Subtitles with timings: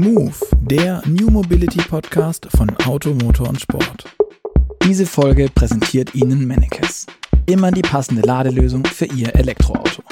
[0.00, 4.06] Move, der New Mobility Podcast von Auto, Motor und Sport.
[4.86, 7.04] Diese Folge präsentiert Ihnen Mennekes.
[7.44, 10.02] Immer die passende Ladelösung für Ihr Elektroauto.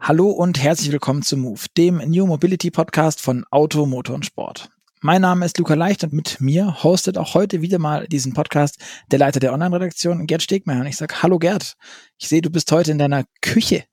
[0.00, 4.70] Hallo und herzlich willkommen zu Move, dem New Mobility Podcast von Auto, Motor und Sport.
[5.00, 8.78] Mein Name ist Luca Leicht und mit mir hostet auch heute wieder mal diesen Podcast
[9.12, 10.80] der Leiter der Online-Redaktion, Gerd Stegmeier.
[10.80, 11.76] Und ich sage, hallo Gerd,
[12.18, 13.84] ich sehe, du bist heute in deiner Küche.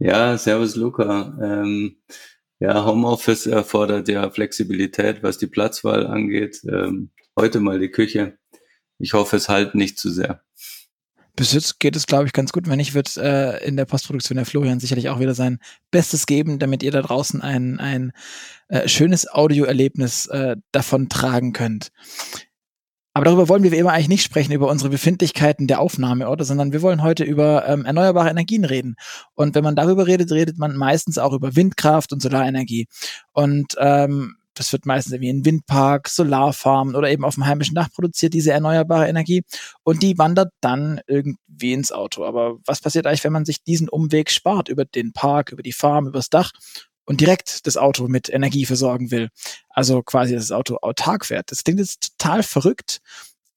[0.00, 1.38] Ja, servus Luca.
[1.40, 1.98] Ähm,
[2.60, 6.60] ja, Homeoffice erfordert ja Flexibilität, was die Platzwahl angeht.
[6.68, 8.38] Ähm, heute mal die Küche.
[8.98, 10.42] Ich hoffe, es halt nicht zu sehr.
[11.36, 12.68] Bis jetzt geht es, glaube ich, ganz gut.
[12.68, 15.58] Wenn nicht, wird äh, in der Postproduktion der Florian sicherlich auch wieder sein
[15.90, 18.12] Bestes geben, damit ihr da draußen ein, ein
[18.68, 21.92] äh, schönes Audioerlebnis äh, davon tragen könnt.
[23.12, 26.72] Aber darüber wollen wir wie immer eigentlich nicht sprechen, über unsere Befindlichkeiten der Aufnahmeorte, sondern
[26.72, 28.94] wir wollen heute über ähm, erneuerbare Energien reden.
[29.34, 32.86] Und wenn man darüber redet, redet man meistens auch über Windkraft und Solarenergie.
[33.32, 37.88] Und ähm, das wird meistens irgendwie in Windpark, Solarfarmen oder eben auf dem heimischen Dach
[37.90, 39.42] produziert, diese erneuerbare Energie.
[39.82, 42.24] Und die wandert dann irgendwie ins Auto.
[42.24, 45.72] Aber was passiert eigentlich, wenn man sich diesen Umweg spart über den Park, über die
[45.72, 46.52] Farm, übers Dach
[47.10, 49.30] und direkt das Auto mit Energie versorgen will.
[49.68, 51.50] Also quasi das Auto autark fährt.
[51.50, 53.00] Das klingt jetzt total verrückt.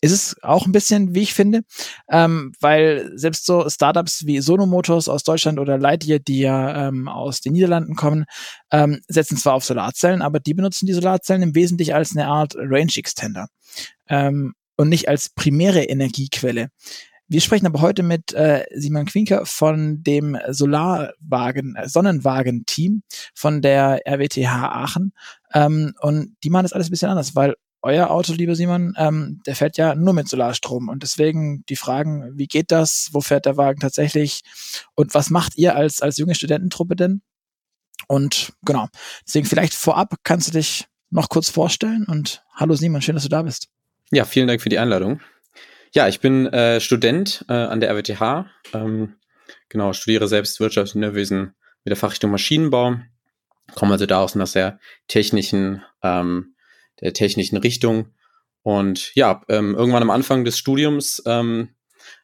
[0.01, 1.61] Ist es auch ein bisschen, wie ich finde,
[2.09, 7.07] ähm, weil selbst so Startups wie Sono Motors aus Deutschland oder Lightyear, die ja ähm,
[7.07, 8.25] aus den Niederlanden kommen,
[8.71, 12.55] ähm, setzen zwar auf Solarzellen, aber die benutzen die Solarzellen im Wesentlichen als eine Art
[12.55, 13.49] Range Extender
[14.09, 16.69] ähm, und nicht als primäre Energiequelle.
[17.34, 23.02] Wir sprechen aber heute mit äh, Simon Quinker von dem Solarwagen, äh, Sonnenwagen-Team
[23.34, 25.14] von der RWTH Aachen.
[25.52, 29.42] Ähm, und die machen das alles ein bisschen anders, weil euer Auto, lieber Simon, ähm,
[29.48, 30.89] der fährt ja nur mit Solarstrom.
[30.89, 33.09] Und deswegen die Fragen, wie geht das?
[33.14, 34.44] Wo fährt der Wagen tatsächlich?
[34.94, 37.23] Und was macht ihr als, als junge Studententruppe denn?
[38.08, 38.89] Und genau,
[39.26, 42.06] deswegen vielleicht vorab kannst du dich noch kurz vorstellen.
[42.06, 43.70] Und hallo Simon, schön, dass du da bist.
[44.11, 45.20] Ja, vielen Dank für die Einladung.
[45.95, 48.48] Ja, ich bin äh, Student äh, an der RWTH.
[48.73, 49.14] Ähm,
[49.70, 52.95] genau, studiere selbst Wirtschaftsingenieurwesen mit der Fachrichtung Maschinenbau.
[53.76, 56.55] Komme also da aus einer sehr technischen, ähm,
[56.99, 58.08] der technischen Richtung.
[58.64, 61.76] Und ja, ähm, irgendwann am Anfang des Studiums ähm,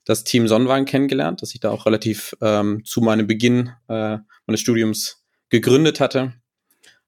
[0.03, 4.61] das Team Sonnenwagen kennengelernt, das ich da auch relativ ähm, zu meinem Beginn äh, meines
[4.61, 6.33] Studiums gegründet hatte.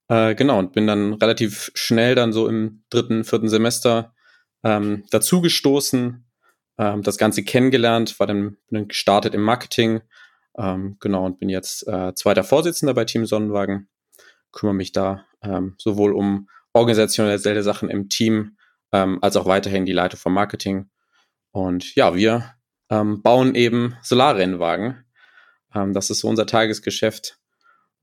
[0.06, 4.14] Äh, genau, und bin dann relativ schnell dann so im dritten, vierten Semester
[4.62, 6.24] ähm, dazugestoßen
[6.78, 10.00] ähm, das Ganze kennengelernt, war dann, dann gestartet im Marketing,
[10.56, 13.88] ähm, genau, und bin jetzt äh, zweiter Vorsitzender bei Team Sonnenwagen,
[14.52, 18.56] kümmere mich da ähm, sowohl um organisationelle Sachen im Team,
[18.92, 20.90] ähm, als auch weiterhin die Leitung vom Marketing.
[21.50, 22.54] Und ja, wir
[22.90, 25.04] ähm, bauen eben Solarrennwagen.
[25.74, 27.38] Ähm, das ist so unser Tagesgeschäft.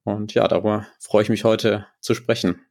[0.03, 2.61] Und ja, darüber freue ich mich heute zu sprechen.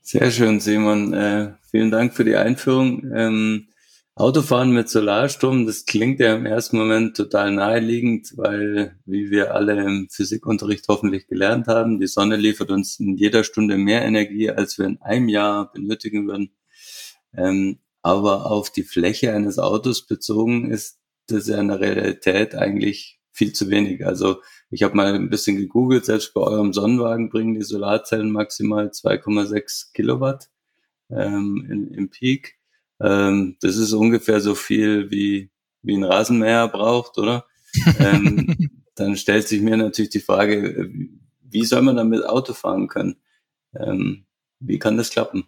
[0.00, 1.12] Sehr schön, Simon.
[1.12, 3.12] Äh, vielen Dank für die Einführung.
[3.14, 3.68] Ähm,
[4.16, 9.82] Autofahren mit Solarstrom, das klingt ja im ersten Moment total naheliegend, weil, wie wir alle
[9.82, 14.78] im Physikunterricht hoffentlich gelernt haben, die Sonne liefert uns in jeder Stunde mehr Energie, als
[14.78, 16.50] wir in einem Jahr benötigen würden.
[17.34, 23.20] Ähm, aber auf die Fläche eines Autos bezogen ist das ja in der Realität eigentlich
[23.32, 24.06] viel zu wenig.
[24.06, 28.88] Also ich habe mal ein bisschen gegoogelt, selbst bei eurem Sonnenwagen bringen die Solarzellen maximal
[28.88, 30.50] 2,6 Kilowatt
[31.10, 32.59] ähm, in, im Peak.
[33.00, 35.50] Ähm, das ist ungefähr so viel wie,
[35.82, 37.46] wie ein Rasenmäher braucht, oder?
[37.98, 40.90] ähm, dann stellt sich mir natürlich die Frage,
[41.42, 43.16] wie soll man damit Auto fahren können?
[43.74, 44.26] Ähm,
[44.58, 45.44] wie kann das klappen?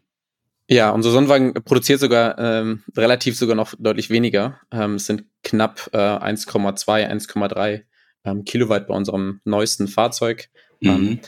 [0.69, 4.61] Ja, unser Sonnenwagen produziert sogar ähm, relativ sogar noch deutlich weniger.
[4.71, 7.83] Ähm, es sind knapp äh, 1,2, 1,3
[8.25, 10.49] ähm, Kilowatt bei unserem neuesten Fahrzeug.
[10.81, 10.89] Mhm.
[10.89, 11.21] Ähm,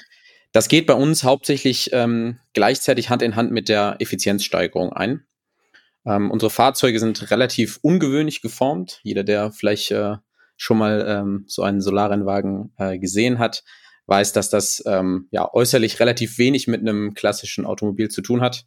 [0.52, 5.26] das geht bei uns hauptsächlich ähm, gleichzeitig Hand in Hand mit der Effizienzsteigerung ein.
[6.06, 9.00] Ähm, unsere Fahrzeuge sind relativ ungewöhnlich geformt.
[9.02, 10.16] Jeder, der vielleicht äh,
[10.56, 13.64] schon mal ähm, so einen Solarrennwagen äh, gesehen hat,
[14.06, 18.66] weiß, dass das ähm, ja äußerlich relativ wenig mit einem klassischen Automobil zu tun hat.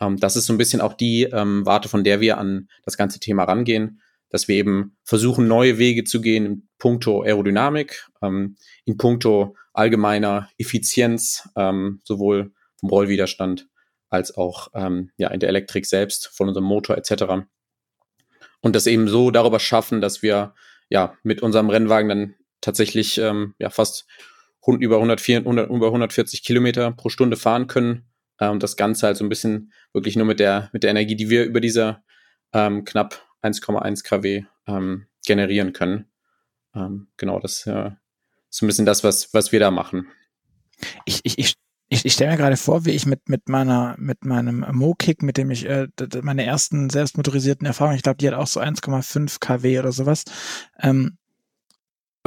[0.00, 2.96] Ähm, das ist so ein bisschen auch die ähm, Warte, von der wir an das
[2.96, 4.00] ganze Thema rangehen,
[4.30, 10.48] dass wir eben versuchen, neue Wege zu gehen in puncto Aerodynamik, ähm, in puncto allgemeiner
[10.58, 13.68] Effizienz, ähm, sowohl vom Rollwiderstand
[14.08, 17.46] als auch ähm, ja, in der Elektrik selbst von unserem Motor etc.
[18.60, 20.54] Und das eben so darüber schaffen, dass wir
[20.88, 24.06] ja mit unserem Rennwagen dann tatsächlich ähm, ja fast
[24.66, 28.08] über, 104, 100, über 140 Kilometer pro Stunde fahren können.
[28.38, 31.16] Äh, und das Ganze halt so ein bisschen wirklich nur mit der, mit der Energie,
[31.16, 32.02] die wir über diese
[32.52, 36.06] ähm, knapp 1,1 kW ähm, generieren können.
[36.74, 37.90] Ähm, genau, das äh,
[38.50, 40.08] ist ein bisschen das, was, was wir da machen.
[41.04, 41.54] Ich, ich, ich
[41.88, 45.36] ich, ich stelle mir gerade vor, wie ich mit, mit meiner, mit meinem Mo-Kick, mit
[45.36, 45.88] dem ich äh,
[46.22, 50.24] meine ersten selbstmotorisierten Erfahrungen, ich glaube, die hat auch so 1,5 kW oder sowas,
[50.80, 51.18] ähm,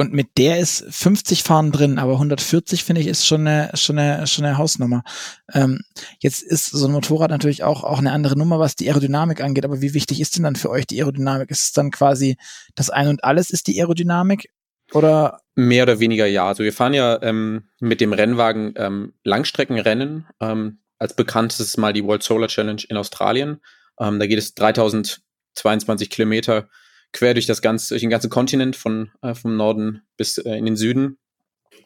[0.00, 3.98] und mit der ist 50 Fahren drin, aber 140 finde ich ist schon eine, schon
[3.98, 5.02] eine, schon eine Hausnummer.
[5.52, 5.80] Ähm,
[6.20, 9.66] jetzt ist so ein Motorrad natürlich auch, auch eine andere Nummer, was die Aerodynamik angeht.
[9.66, 11.50] Aber wie wichtig ist denn dann für euch die Aerodynamik?
[11.50, 12.38] Ist es dann quasi
[12.74, 14.48] das Ein und Alles ist die Aerodynamik?
[14.92, 15.40] Oder?
[15.54, 16.46] Mehr oder weniger ja.
[16.46, 20.26] Also wir fahren ja ähm, mit dem Rennwagen ähm, Langstreckenrennen.
[20.40, 23.60] Ähm, als bekanntes mal die World Solar Challenge in Australien.
[23.98, 26.68] Ähm, da geht es 3022 Kilometer
[27.12, 30.66] quer durch das ganze, durch den ganzen Kontinent von äh, vom Norden bis äh, in
[30.66, 31.18] den Süden.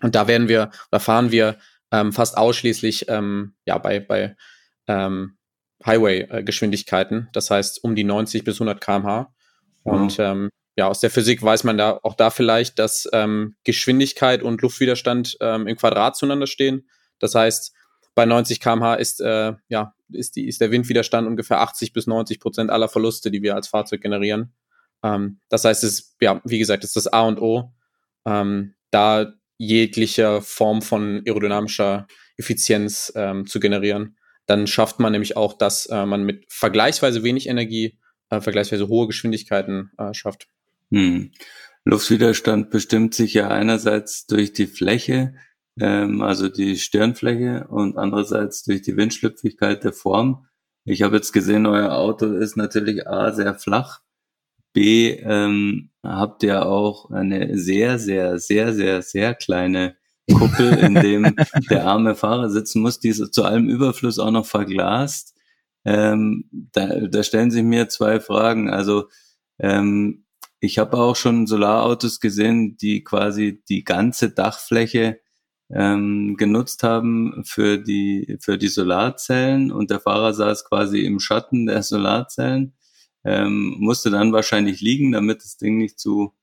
[0.02, 1.56] Und da werden wir, da fahren wir
[1.92, 4.36] ähm, fast ausschließlich ähm, ja bei bei
[4.88, 5.38] ähm,
[5.86, 9.32] Highway-Geschwindigkeiten, das heißt um die 90 bis 100 km/h.
[9.82, 14.42] Und ähm, ja, aus der Physik weiß man da auch da vielleicht, dass ähm, Geschwindigkeit
[14.42, 16.88] und Luftwiderstand ähm, im Quadrat zueinander stehen.
[17.20, 17.72] Das heißt,
[18.14, 22.40] bei 90 km/h ist, äh, ja, ist, die, ist der Windwiderstand ungefähr 80 bis 90
[22.40, 24.54] Prozent aller Verluste, die wir als Fahrzeug generieren.
[25.02, 27.72] Ähm, das heißt, es ist, ja, wie gesagt, es ist das A und O,
[28.26, 32.06] ähm, da jegliche Form von aerodynamischer
[32.36, 34.16] Effizienz ähm, zu generieren.
[34.46, 37.98] Dann schafft man nämlich auch, dass äh, man mit vergleichsweise wenig Energie
[38.30, 40.48] äh, vergleichsweise hohe Geschwindigkeiten äh, schafft.
[40.92, 41.32] Hm.
[41.84, 45.34] Luftwiderstand bestimmt sich ja einerseits durch die Fläche,
[45.78, 50.46] ähm, also die Stirnfläche, und andererseits durch die Windschlüpfigkeit der Form.
[50.86, 54.00] Ich habe jetzt gesehen, euer Auto ist natürlich A sehr flach
[54.74, 59.96] B, ähm, habt ihr auch eine sehr, sehr, sehr, sehr, sehr kleine
[60.30, 61.36] Kuppel, in dem
[61.70, 65.34] der arme Fahrer sitzen muss, die ist zu allem Überfluss auch noch verglast.
[65.84, 68.68] Ähm, da, da stellen sich mir zwei Fragen.
[68.68, 69.08] Also
[69.60, 70.23] ähm,
[70.64, 75.20] ich habe auch schon Solarautos gesehen, die quasi die ganze Dachfläche
[75.70, 81.66] ähm, genutzt haben für die für die Solarzellen und der Fahrer saß quasi im Schatten
[81.66, 82.74] der Solarzellen
[83.24, 86.34] ähm, musste dann wahrscheinlich liegen, damit das Ding nicht zu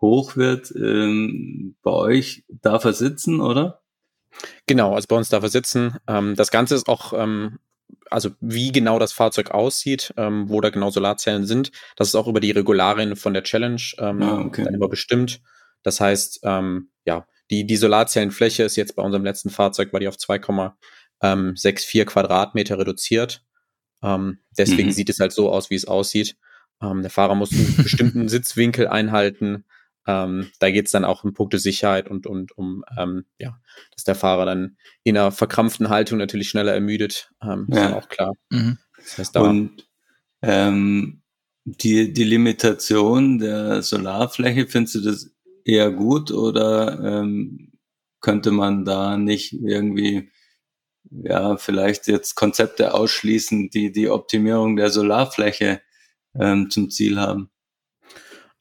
[0.00, 0.72] hoch wird.
[0.74, 3.82] Ähm, bei euch darf er sitzen, oder?
[4.66, 5.98] Genau, also bei uns darf er sitzen.
[6.08, 7.58] Ähm, das Ganze ist auch, ähm,
[8.14, 12.28] also wie genau das Fahrzeug aussieht, ähm, wo da genau Solarzellen sind, das ist auch
[12.28, 14.64] über die Regularien von der Challenge ähm, ah, okay.
[14.64, 15.40] dann immer bestimmt.
[15.82, 20.08] Das heißt, ähm, ja, die, die Solarzellenfläche ist jetzt bei unserem letzten Fahrzeug, war die
[20.08, 23.44] auf 2,64 Quadratmeter reduziert.
[24.02, 24.92] Ähm, deswegen mhm.
[24.92, 26.36] sieht es halt so aus, wie es aussieht.
[26.80, 29.64] Ähm, der Fahrer muss einen bestimmten Sitzwinkel einhalten.
[30.06, 33.58] Ähm, da geht es dann auch um Punkte Sicherheit und, und um, ähm, ja,
[33.94, 37.30] dass der Fahrer dann in einer verkrampften Haltung natürlich schneller ermüdet.
[37.42, 37.76] Ähm, ja.
[37.76, 38.32] Ist dann auch klar.
[38.50, 38.78] Mhm.
[38.96, 39.88] Das heißt, und
[40.42, 41.22] ähm,
[41.64, 45.30] die, die Limitation der Solarfläche, findest du das
[45.64, 47.72] eher gut oder ähm,
[48.20, 50.30] könnte man da nicht irgendwie
[51.10, 55.80] ja, vielleicht jetzt Konzepte ausschließen, die die Optimierung der Solarfläche
[56.34, 57.50] ähm, zum Ziel haben?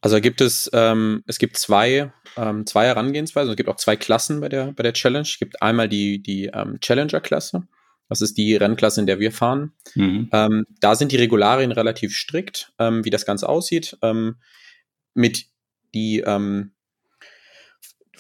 [0.04, 3.52] Also gibt es, ähm, es gibt zwei, ähm, zwei Herangehensweisen.
[3.52, 5.26] Es gibt auch zwei Klassen bei der, bei der Challenge.
[5.26, 7.64] Es gibt einmal die, die ähm, Challenger-Klasse.
[8.10, 9.72] Das ist die Rennklasse, in der wir fahren.
[9.96, 10.28] Mhm.
[10.34, 13.98] Ähm, da sind die Regularien relativ strikt, ähm, wie das Ganze aussieht.
[14.02, 14.36] Ähm,
[15.14, 15.46] mit
[15.94, 16.74] die ähm,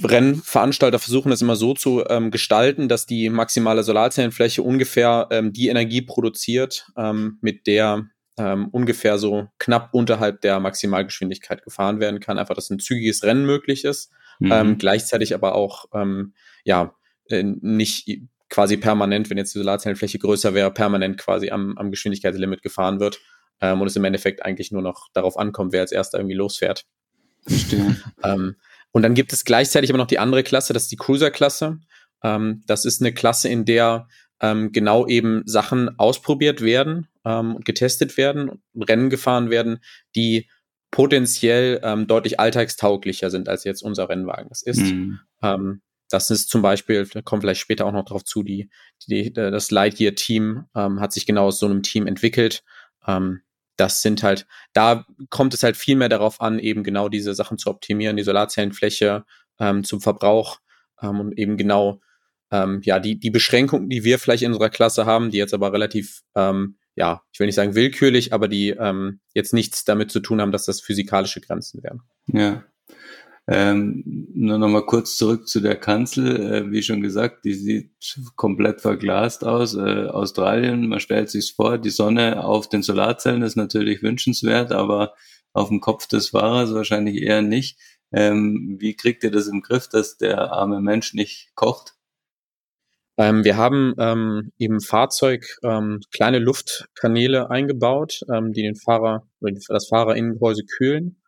[0.01, 5.67] Rennveranstalter versuchen es immer so zu ähm, gestalten, dass die maximale Solarzellenfläche ungefähr ähm, die
[5.67, 8.05] Energie produziert, ähm, mit der
[8.37, 12.39] ähm, ungefähr so knapp unterhalb der Maximalgeschwindigkeit gefahren werden kann.
[12.39, 14.51] Einfach, dass ein zügiges Rennen möglich ist, mhm.
[14.51, 16.95] ähm, gleichzeitig aber auch ähm, ja
[17.29, 22.61] äh, nicht quasi permanent, wenn jetzt die Solarzellenfläche größer wäre, permanent quasi am, am Geschwindigkeitslimit
[22.61, 23.19] gefahren wird
[23.61, 26.85] ähm, und es im Endeffekt eigentlich nur noch darauf ankommt, wer als erster irgendwie losfährt.
[27.47, 27.95] Verstehe.
[28.23, 28.55] ähm,
[28.91, 31.79] und dann gibt es gleichzeitig aber noch die andere Klasse, das ist die Cruiser-Klasse.
[32.23, 34.07] Ähm, das ist eine Klasse, in der
[34.39, 39.79] ähm, genau eben Sachen ausprobiert werden ähm, getestet werden, Rennen gefahren werden,
[40.15, 40.49] die
[40.91, 44.81] potenziell ähm, deutlich alltagstauglicher sind, als jetzt unser Rennwagen das ist.
[44.81, 45.19] Mhm.
[45.41, 48.69] Ähm, das ist zum Beispiel, da kommt vielleicht später auch noch drauf zu, die,
[49.07, 52.63] die das Lightyear-Team ähm, hat sich genau aus so einem Team entwickelt.
[53.07, 53.41] Ähm,
[53.77, 57.57] das sind halt, da kommt es halt viel mehr darauf an, eben genau diese Sachen
[57.57, 59.25] zu optimieren, die Solarzellenfläche
[59.59, 60.59] ähm, zum Verbrauch
[61.01, 62.01] ähm, und eben genau
[62.51, 65.73] ähm, ja die die Beschränkungen, die wir vielleicht in unserer Klasse haben, die jetzt aber
[65.73, 70.19] relativ ähm, ja, ich will nicht sagen willkürlich, aber die ähm, jetzt nichts damit zu
[70.19, 72.01] tun haben, dass das physikalische Grenzen wären.
[72.27, 72.63] Ja.
[73.45, 76.39] Ähm, nur noch mal kurz zurück zu der Kanzel.
[76.39, 77.91] Äh, wie schon gesagt, die sieht
[78.35, 79.75] komplett verglast aus.
[79.75, 85.13] Äh, Australien, man stellt sich's vor, die Sonne auf den Solarzellen ist natürlich wünschenswert, aber
[85.51, 87.77] auf dem Kopf des Fahrers wahrscheinlich eher nicht.
[88.13, 91.95] Ähm, wie kriegt ihr das im Griff, dass der arme Mensch nicht kocht?
[93.17, 99.53] Ähm, wir haben ähm, im Fahrzeug ähm, kleine Luftkanäle eingebaut, ähm, die den Fahrer oder
[99.67, 101.21] das Fahrerinnengehäuse kühlen.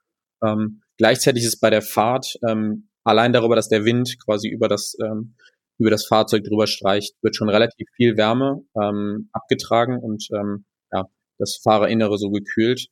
[0.44, 4.96] Ähm, gleichzeitig ist bei der Fahrt ähm, allein darüber, dass der Wind quasi über das
[5.00, 5.36] ähm,
[5.78, 11.06] über das Fahrzeug drüber streicht, wird schon relativ viel Wärme ähm, abgetragen und ähm, ja,
[11.38, 12.88] das Fahrerinnere so gekühlt.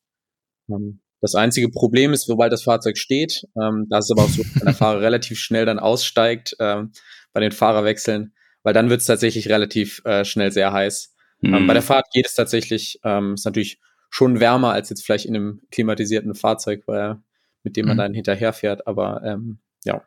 [0.69, 4.29] Ähm, das einzige Problem ist, sobald das Fahrzeug steht, ähm, da ist es aber auch
[4.29, 6.91] so, wenn der Fahrer relativ schnell dann aussteigt ähm,
[7.31, 8.33] bei den Fahrerwechseln,
[8.63, 11.13] weil dann wird es tatsächlich relativ äh, schnell sehr heiß.
[11.41, 11.53] Mhm.
[11.53, 13.79] Ähm, bei der Fahrt geht es tatsächlich, ähm, ist natürlich
[14.09, 17.17] schon wärmer als jetzt vielleicht in einem klimatisierten Fahrzeug, weil,
[17.63, 18.01] mit dem man mhm.
[18.01, 20.03] dann hinterherfährt, aber ähm, ja.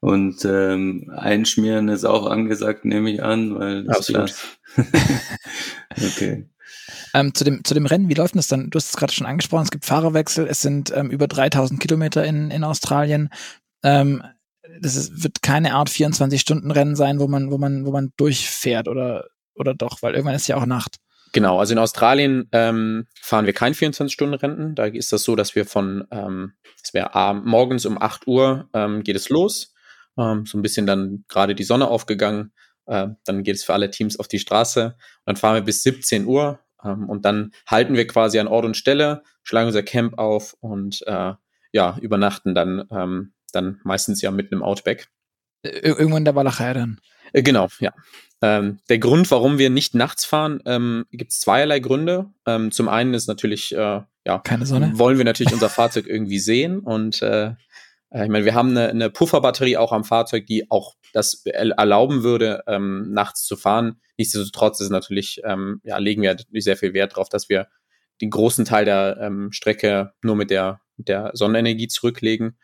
[0.00, 4.34] Und ähm, Einschmieren ist auch angesagt, nehme ich an, weil das Absolut.
[5.96, 6.48] okay.
[7.12, 8.70] Ähm, zu, dem, zu dem Rennen, wie läuft das dann?
[8.70, 12.24] Du hast es gerade schon angesprochen, es gibt Fahrerwechsel, es sind ähm, über 3000 Kilometer
[12.24, 13.28] in, in Australien.
[13.82, 14.22] Ähm,
[14.80, 19.26] das ist, wird keine Art 24-Stunden-Rennen sein, wo man, wo man, wo man durchfährt oder,
[19.54, 20.96] oder doch, weil irgendwann ist ja auch Nacht.
[21.32, 24.74] Genau, also in Australien ähm, fahren wir kein 24-Stunden-Rennen.
[24.74, 29.04] Da ist das so, dass wir von, ähm, es wäre morgens um 8 Uhr ähm,
[29.04, 29.72] geht es los
[30.18, 32.52] ähm, so ein bisschen dann gerade die Sonne aufgegangen.
[32.86, 34.96] Äh, dann geht es für alle Teams auf die Straße.
[35.24, 38.76] Dann fahren wir bis 17 Uhr ähm, und dann halten wir quasi an Ort und
[38.76, 41.34] Stelle, schlagen unser Camp auf und äh,
[41.72, 45.08] ja, übernachten dann, ähm, dann meistens ja mitten im Outback.
[45.62, 47.00] Irgendwann in der Walachei dann.
[47.32, 47.92] Äh, genau, ja.
[48.42, 52.30] Ähm, der Grund, warum wir nicht nachts fahren, ähm, gibt es zweierlei Gründe.
[52.46, 54.92] Ähm, zum einen ist natürlich, äh, ja, keine Sonne.
[54.94, 57.52] Wollen wir natürlich unser Fahrzeug irgendwie sehen und äh,
[58.10, 62.22] äh, ich meine, wir haben eine, eine Pufferbatterie auch am Fahrzeug, die auch das erlauben
[62.22, 64.00] würde, ähm, nachts zu fahren.
[64.18, 67.68] Nichtsdestotrotz ist natürlich, ähm, ja, legen wir natürlich sehr viel Wert darauf, dass wir
[68.20, 72.58] den großen Teil der ähm, Strecke nur mit der, mit der Sonnenenergie zurücklegen.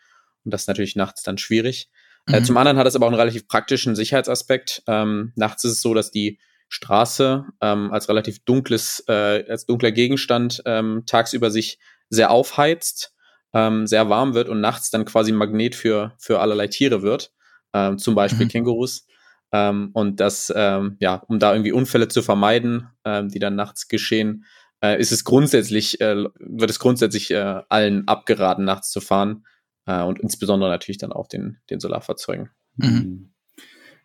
[0.47, 1.89] Und das ist natürlich nachts dann schwierig.
[2.27, 2.37] Äh, mhm.
[2.37, 4.83] Äh, zum anderen hat es aber auch einen relativ praktischen Sicherheitsaspekt.
[4.87, 6.39] Ähm, nachts ist es so, dass die
[6.69, 13.13] Straße ähm, als relativ dunkles, äh, als dunkler Gegenstand ähm, tagsüber sich sehr aufheizt
[13.53, 17.31] ähm, sehr warm wird und nachts dann quasi ein Magnet für, für allerlei Tiere wird,
[17.73, 18.49] ähm, zum Beispiel mhm.
[18.49, 19.07] Kängurus.
[19.51, 23.87] Ähm, und das, ähm, ja, um da irgendwie Unfälle zu vermeiden, ähm, die dann nachts
[23.87, 24.45] geschehen,
[24.83, 29.45] äh, ist es grundsätzlich, äh, wird es grundsätzlich äh, allen abgeraten, nachts zu fahren.
[29.87, 32.51] Äh, und insbesondere natürlich dann auch den, den Solarfahrzeugen.
[32.75, 32.87] Mhm.
[32.87, 33.33] mhm.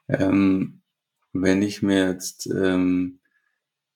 [0.09, 0.83] Ähm,
[1.33, 3.21] wenn ich mir jetzt ähm,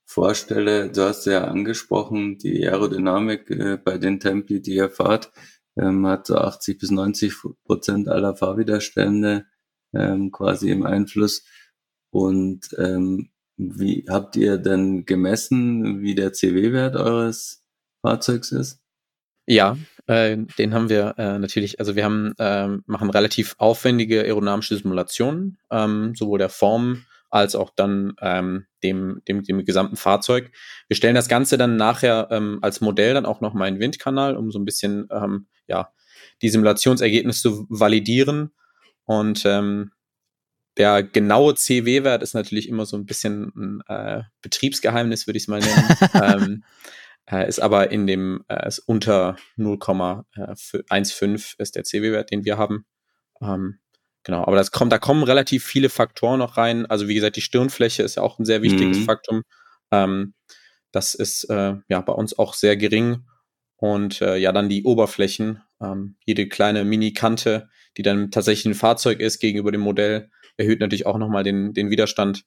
[0.07, 5.33] vorstelle, du hast ja angesprochen, die Aerodynamik äh, bei den Tempi, die ihr fahrt,
[5.76, 9.47] ähm, hat so 80 bis 90 Prozent aller Fahrwiderstände
[9.93, 11.45] ähm, quasi im Einfluss.
[12.11, 17.64] Und ähm, wie habt ihr denn gemessen, wie der CW-Wert eures
[18.00, 18.81] Fahrzeugs ist?
[19.47, 24.76] Ja, äh, den haben wir äh, natürlich, also wir haben, äh, machen relativ aufwendige aerodynamische
[24.76, 30.52] Simulationen, ähm, sowohl der Form als auch dann ähm, dem, dem, dem gesamten Fahrzeug.
[30.88, 34.36] Wir stellen das Ganze dann nachher ähm, als Modell dann auch noch mal in Windkanal,
[34.36, 35.90] um so ein bisschen ähm, ja,
[36.42, 38.52] die Simulationsergebnisse zu validieren.
[39.04, 39.92] Und ähm,
[40.76, 45.48] der genaue CW-Wert ist natürlich immer so ein bisschen ein äh, Betriebsgeheimnis, würde ich es
[45.48, 45.96] mal nennen.
[46.14, 46.64] ähm,
[47.30, 52.59] äh, ist aber in dem, äh, ist unter 0,15 äh, ist der CW-Wert, den wir
[52.59, 52.87] haben.
[53.40, 53.78] Ähm,
[54.26, 56.85] Genau, aber das kommt, da kommen relativ viele Faktoren noch rein.
[56.85, 59.04] Also wie gesagt, die Stirnfläche ist ja auch ein sehr wichtiges mhm.
[59.04, 59.42] Faktum.
[59.92, 60.35] Ähm,
[60.90, 63.25] das ist äh, ja bei uns auch sehr gering.
[63.76, 69.21] Und äh, ja, dann die Oberflächen, ähm, jede kleine Mini-Kante, die dann tatsächlich ein Fahrzeug
[69.21, 72.42] ist gegenüber dem Modell, erhöht natürlich auch nochmal den, den Widerstand.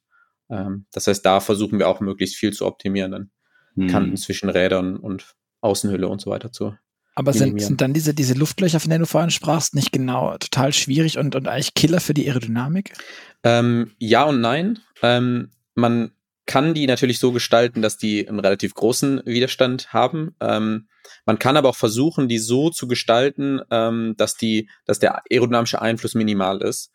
[0.50, 3.30] Ähm, das heißt, da versuchen wir auch möglichst viel zu optimieren, dann
[3.74, 3.88] mhm.
[3.88, 6.74] Kanten zwischen Rädern und Außenhülle und so weiter zu
[7.20, 10.72] aber sind, sind dann diese, diese Luftlöcher, von denen du vorhin sprachst, nicht genau total
[10.72, 12.94] schwierig und, und eigentlich Killer für die Aerodynamik?
[13.42, 14.78] Ähm, ja und nein.
[15.02, 16.12] Ähm, man
[16.46, 20.34] kann die natürlich so gestalten, dass die einen relativ großen Widerstand haben.
[20.40, 20.88] Ähm,
[21.26, 25.82] man kann aber auch versuchen, die so zu gestalten, ähm, dass die, dass der aerodynamische
[25.82, 26.90] Einfluss minimal ist.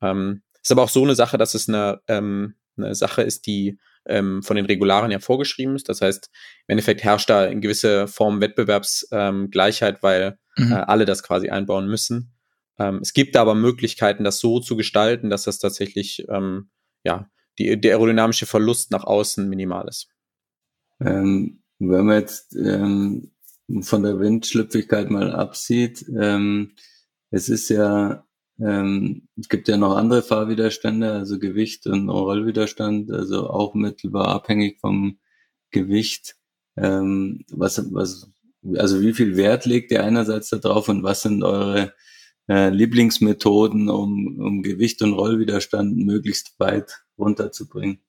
[0.00, 3.78] Ähm, ist aber auch so eine Sache, dass es eine, ähm, eine Sache ist, die
[4.08, 5.88] ähm, von den Regularien ja vorgeschrieben ist.
[5.88, 6.30] Das heißt,
[6.66, 10.72] im Endeffekt herrscht da in gewisse Form Wettbewerbsgleichheit, ähm, weil mhm.
[10.72, 12.34] äh, alle das quasi einbauen müssen.
[12.78, 16.70] Ähm, es gibt aber Möglichkeiten, das so zu gestalten, dass das tatsächlich ähm,
[17.04, 20.08] ja die, der aerodynamische Verlust nach außen minimal ist.
[21.00, 23.32] Ähm, wenn man jetzt ähm,
[23.80, 26.06] von der Windschlüpfigkeit mal absieht,
[27.30, 28.25] es ist ja
[28.58, 34.80] ähm, es gibt ja noch andere Fahrwiderstände, also Gewicht und Rollwiderstand, also auch mittelbar abhängig
[34.80, 35.18] vom
[35.70, 36.36] Gewicht.
[36.76, 38.30] Ähm, was, was,
[38.76, 41.92] also wie viel Wert legt ihr einerseits darauf und was sind eure
[42.48, 48.00] äh, Lieblingsmethoden, um, um Gewicht und Rollwiderstand möglichst weit runterzubringen?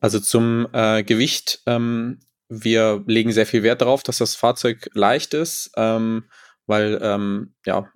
[0.00, 5.34] Also zum äh, Gewicht, ähm, wir legen sehr viel Wert darauf, dass das Fahrzeug leicht
[5.34, 6.24] ist, ähm,
[6.68, 7.90] weil ähm, ja,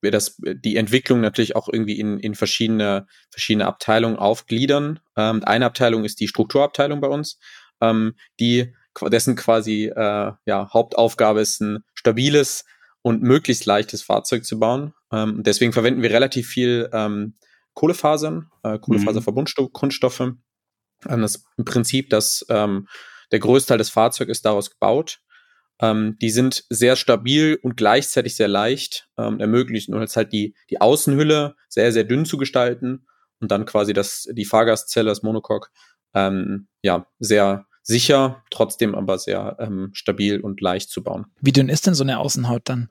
[0.00, 5.00] wir das, die Entwicklung natürlich auch irgendwie in, in verschiedene, verschiedene Abteilungen aufgliedern.
[5.16, 7.38] Ähm, eine Abteilung ist die Strukturabteilung bei uns,
[7.80, 8.74] ähm, die
[9.10, 12.64] dessen quasi äh, ja, Hauptaufgabe ist, ein stabiles
[13.02, 14.92] und möglichst leichtes Fahrzeug zu bauen.
[15.12, 17.34] Ähm, deswegen verwenden wir relativ viel ähm,
[17.74, 20.20] Kohlefasern, äh, Kohlefaserverbundkunststoffe.
[20.20, 20.42] Mhm.
[21.08, 22.88] Ähm, das im Prinzip, dass ähm,
[23.30, 25.20] der Größteil des Fahrzeugs ist daraus gebaut.
[25.80, 30.80] Ähm, die sind sehr stabil und gleichzeitig sehr leicht, ähm, ermöglichen uns halt die, die
[30.80, 33.06] Außenhülle sehr, sehr dünn zu gestalten
[33.40, 35.70] und dann quasi das, die Fahrgastzelle, das Monocoque,
[36.14, 41.26] ähm, ja, sehr sicher, trotzdem aber sehr ähm, stabil und leicht zu bauen.
[41.40, 42.88] Wie dünn ist denn so eine Außenhaut dann?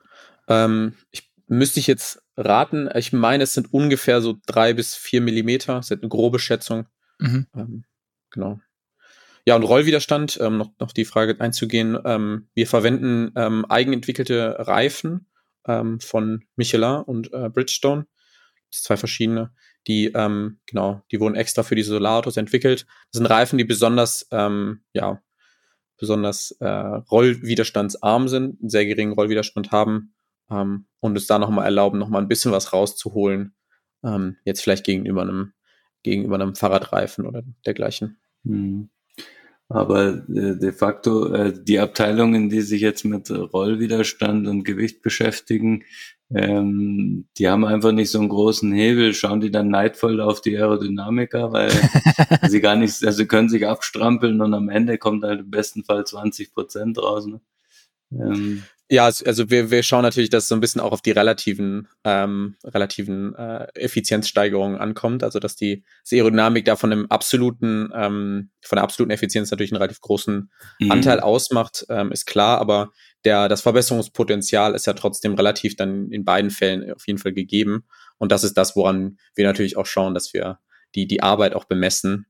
[0.48, 5.20] Ähm, ich müsste ich jetzt raten, ich meine, es sind ungefähr so drei bis vier
[5.20, 6.86] Millimeter, das ist eine grobe Schätzung.
[7.18, 7.46] Mhm.
[7.54, 7.84] Ähm,
[8.30, 8.60] genau.
[9.48, 11.98] Ja, und Rollwiderstand, ähm, noch, noch die Frage einzugehen.
[12.04, 15.26] Ähm, wir verwenden ähm, eigenentwickelte Reifen
[15.66, 18.06] ähm, von Michelin und äh, Bridgestone.
[18.70, 19.50] Zwei verschiedene
[19.86, 22.84] die, ähm, genau, die wurden extra für diese Solarautos entwickelt.
[23.10, 25.22] Das sind Reifen, die besonders, ähm, ja,
[25.96, 30.14] besonders äh, rollwiderstandsarm sind, einen sehr geringen Rollwiderstand haben
[30.50, 33.54] ähm, und es da nochmal erlauben, nochmal ein bisschen was rauszuholen.
[34.04, 35.54] Ähm, jetzt vielleicht gegenüber einem,
[36.02, 38.20] gegenüber einem Fahrradreifen oder dergleichen.
[38.44, 38.90] Mhm.
[39.70, 45.84] Aber äh, de facto äh, die Abteilungen, die sich jetzt mit Rollwiderstand und Gewicht beschäftigen,
[46.30, 50.56] ähm, die haben einfach nicht so einen großen Hebel, schauen die dann neidvoll auf die
[50.56, 51.70] Aerodynamiker, weil
[52.48, 56.06] sie gar nicht, also können sich abstrampeln und am Ende kommt halt im besten Fall
[56.06, 57.26] 20 Prozent raus.
[57.26, 57.40] Ne?
[58.12, 61.10] Ähm, ja, also wir, wir schauen natürlich, dass es so ein bisschen auch auf die
[61.10, 65.22] relativen, ähm, relativen äh, Effizienzsteigerungen ankommt.
[65.22, 69.72] Also dass die dass Aerodynamik da von dem absoluten, ähm, von der absoluten Effizienz natürlich
[69.72, 70.90] einen relativ großen mhm.
[70.90, 72.90] Anteil ausmacht, ähm, ist klar, aber
[73.24, 77.84] der, das Verbesserungspotenzial ist ja trotzdem relativ dann in beiden Fällen auf jeden Fall gegeben.
[78.16, 80.60] Und das ist das, woran wir natürlich auch schauen, dass wir
[80.94, 82.26] die, die Arbeit auch bemessen.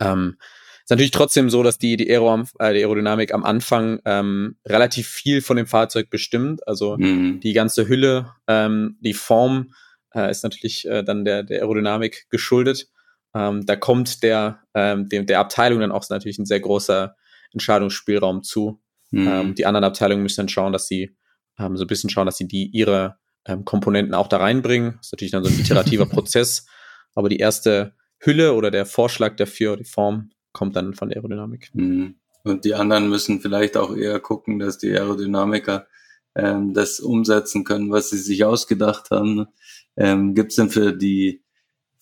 [0.00, 0.36] Ähm,
[0.82, 5.08] ist natürlich trotzdem so, dass die, die, Aero, äh, die Aerodynamik am Anfang ähm, relativ
[5.08, 6.66] viel von dem Fahrzeug bestimmt.
[6.66, 7.40] Also mhm.
[7.40, 9.74] die ganze Hülle, ähm, die Form
[10.14, 12.88] äh, ist natürlich äh, dann der, der Aerodynamik geschuldet.
[13.34, 17.14] Ähm, da kommt der, ähm, dem, der Abteilung dann auch natürlich ein sehr großer
[17.52, 18.80] Entscheidungsspielraum zu.
[19.10, 19.28] Mhm.
[19.28, 21.16] Ähm, die anderen Abteilungen müssen dann schauen, dass sie
[21.58, 23.16] ähm, so ein bisschen schauen, dass sie die ihre
[23.46, 24.94] ähm, Komponenten auch da reinbringen.
[24.98, 26.66] Das ist natürlich dann so ein iterativer Prozess.
[27.14, 31.70] Aber die erste Hülle oder der Vorschlag dafür, die Form, kommt dann von der Aerodynamik.
[31.74, 32.16] Mhm.
[32.44, 35.86] Und die anderen müssen vielleicht auch eher gucken, dass die Aerodynamiker
[36.34, 39.46] ähm, das umsetzen können, was sie sich ausgedacht haben.
[39.96, 41.42] Ähm, gibt es denn für die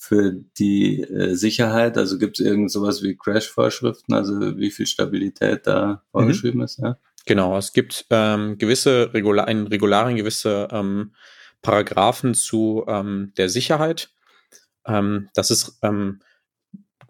[0.02, 5.66] für die äh, Sicherheit, also gibt es irgend sowas wie Crash-Vorschriften, also wie viel Stabilität
[5.66, 6.64] da vorgeschrieben mhm.
[6.64, 6.78] ist?
[6.78, 6.96] Ja?
[7.26, 11.12] Genau, es gibt ähm, gewisse Regular in Regularien gewisse ähm,
[11.60, 14.10] Paragraphen zu ähm, der Sicherheit.
[14.86, 16.20] Ähm, das ist ähm,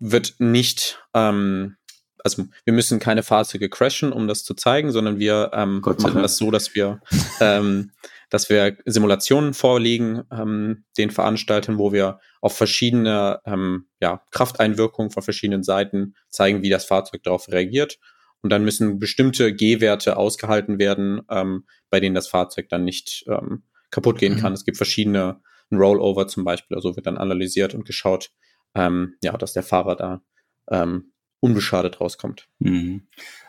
[0.00, 1.76] wird nicht, ähm,
[2.24, 6.36] also wir müssen keine Fahrzeuge crashen, um das zu zeigen, sondern wir ähm, machen das
[6.36, 7.00] so, dass wir,
[7.40, 7.92] ähm,
[8.30, 15.22] dass wir Simulationen vorlegen, ähm, den Veranstaltern, wo wir auf verschiedene ähm, ja, Krafteinwirkungen von
[15.22, 17.98] verschiedenen Seiten zeigen, wie das Fahrzeug darauf reagiert.
[18.42, 23.64] Und dann müssen bestimmte G-Werte ausgehalten werden, ähm, bei denen das Fahrzeug dann nicht ähm,
[23.90, 24.38] kaputt gehen mhm.
[24.40, 24.52] kann.
[24.54, 28.30] Es gibt verschiedene, ein Rollover zum Beispiel, also wird dann analysiert und geschaut,
[28.74, 30.22] ähm, ja, dass der Fahrer da
[30.70, 32.48] ähm, unbeschadet rauskommt.
[32.58, 33.02] Mhm.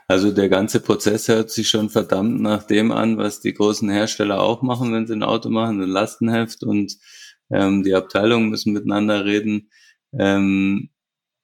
[0.07, 4.41] Also der ganze Prozess hört sich schon verdammt nach dem an, was die großen Hersteller
[4.41, 6.97] auch machen, wenn sie ein Auto machen, ein Lastenheft und
[7.49, 9.69] ähm, die Abteilungen müssen miteinander reden.
[10.17, 10.89] Ähm,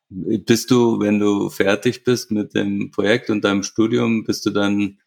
[0.09, 4.99] bist du, wenn du fertig bist mit dem Projekt und deinem Studium, bist du dann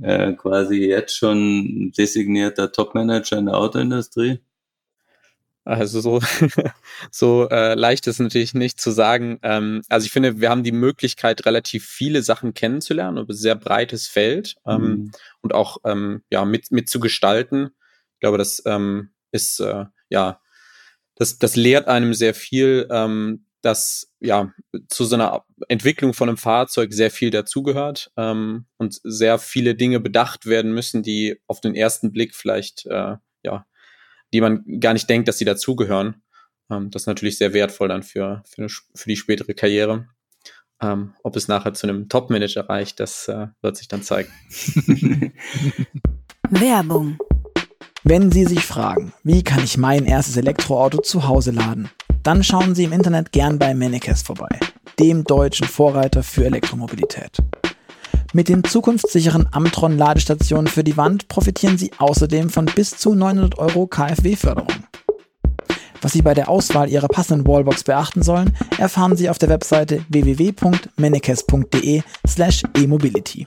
[0.00, 4.40] äh, quasi jetzt schon designierter Topmanager in der Autoindustrie?
[5.64, 6.20] Also so,
[7.10, 9.38] so äh, leicht ist natürlich nicht zu sagen.
[9.42, 14.08] Ähm, also ich finde, wir haben die Möglichkeit, relativ viele Sachen kennenzulernen, über sehr breites
[14.08, 15.12] Feld ähm, mhm.
[15.40, 17.70] und auch ähm, ja mit, mit zu gestalten.
[18.14, 20.40] Ich glaube, das ähm, ist äh, ja,
[21.14, 24.52] das, das lehrt einem sehr viel, ähm, dass ja
[24.88, 30.00] zu so einer Entwicklung von einem Fahrzeug sehr viel dazugehört ähm, und sehr viele Dinge
[30.00, 33.64] bedacht werden müssen, die auf den ersten Blick vielleicht äh, ja
[34.32, 36.22] die man gar nicht denkt, dass sie dazugehören.
[36.70, 40.08] Ähm, das ist natürlich sehr wertvoll dann für, für, eine, für die spätere Karriere.
[40.80, 44.30] Ähm, ob es nachher zu einem Top-Manager reicht, das äh, wird sich dann zeigen.
[46.50, 47.18] Werbung
[48.02, 51.88] Wenn Sie sich fragen, wie kann ich mein erstes Elektroauto zu Hause laden,
[52.24, 54.58] dann schauen Sie im Internet gern bei Mennekes vorbei,
[54.98, 57.38] dem deutschen Vorreiter für Elektromobilität.
[58.32, 63.86] Mit den zukunftssicheren Amtron-Ladestationen für die Wand profitieren Sie außerdem von bis zu 900 Euro
[63.86, 64.72] KfW-Förderung.
[66.00, 70.04] Was Sie bei der Auswahl Ihrer passenden Wallbox beachten sollen, erfahren Sie auf der Webseite
[70.08, 73.46] www.mennekes.de slash e-mobility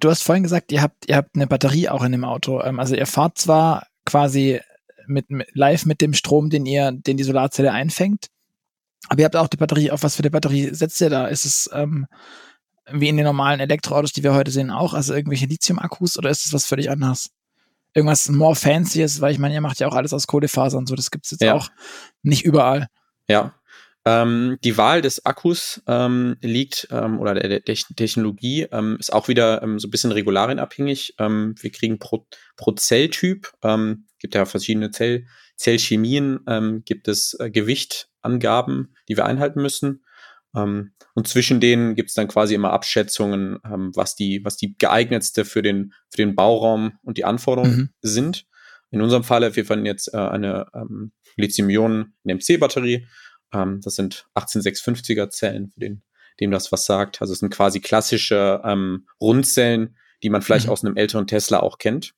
[0.00, 2.62] du hast vorhin gesagt, ihr habt, ihr habt eine Batterie auch in dem Auto.
[2.62, 4.60] Ähm, also ihr fahrt zwar quasi
[5.06, 8.28] mit, live mit dem Strom, den ihr, den die Solarzelle einfängt,
[9.08, 9.90] aber ihr habt auch die Batterie.
[9.90, 11.26] Auf was für eine Batterie setzt ihr da?
[11.26, 12.06] Ist es ähm,
[12.92, 14.94] wie in den normalen Elektroautos, die wir heute sehen, auch?
[14.94, 17.30] Also irgendwelche Lithium-Akkus oder ist es was völlig anderes?
[17.94, 20.94] Irgendwas more fancyes, weil ich meine, ihr macht ja auch alles aus Kohlefaser und so,
[20.94, 21.54] das gibt es jetzt ja.
[21.54, 21.70] auch
[22.22, 22.86] nicht überall.
[23.28, 23.54] Ja,
[24.06, 29.28] ähm, die Wahl des Akkus ähm, liegt ähm, oder der, der Technologie ähm, ist auch
[29.28, 31.14] wieder ähm, so ein bisschen regularienabhängig.
[31.18, 32.26] Ähm, wir kriegen pro,
[32.56, 33.52] pro Zelltyp,
[34.18, 35.26] gibt ja verschiedene Zell,
[35.56, 40.02] Zellchemien, gibt es äh, Gewichtangaben, die wir einhalten müssen.
[40.54, 44.76] Ähm, und zwischen denen gibt es dann quasi immer Abschätzungen, ähm, was die, was die
[44.76, 47.90] geeignetste für den, für den Bauraum und die Anforderungen mhm.
[48.02, 48.46] sind.
[48.90, 53.06] In unserem Falle, wir fanden jetzt äh, eine ähm, Lithium-Ionen-NMC-Batterie
[53.52, 56.02] ähm, das sind 18650er Zellen, für den,
[56.40, 57.20] dem das was sagt.
[57.20, 60.72] Also es sind quasi klassische ähm, Rundzellen, die man vielleicht mhm.
[60.72, 62.14] aus einem älteren Tesla auch kennt.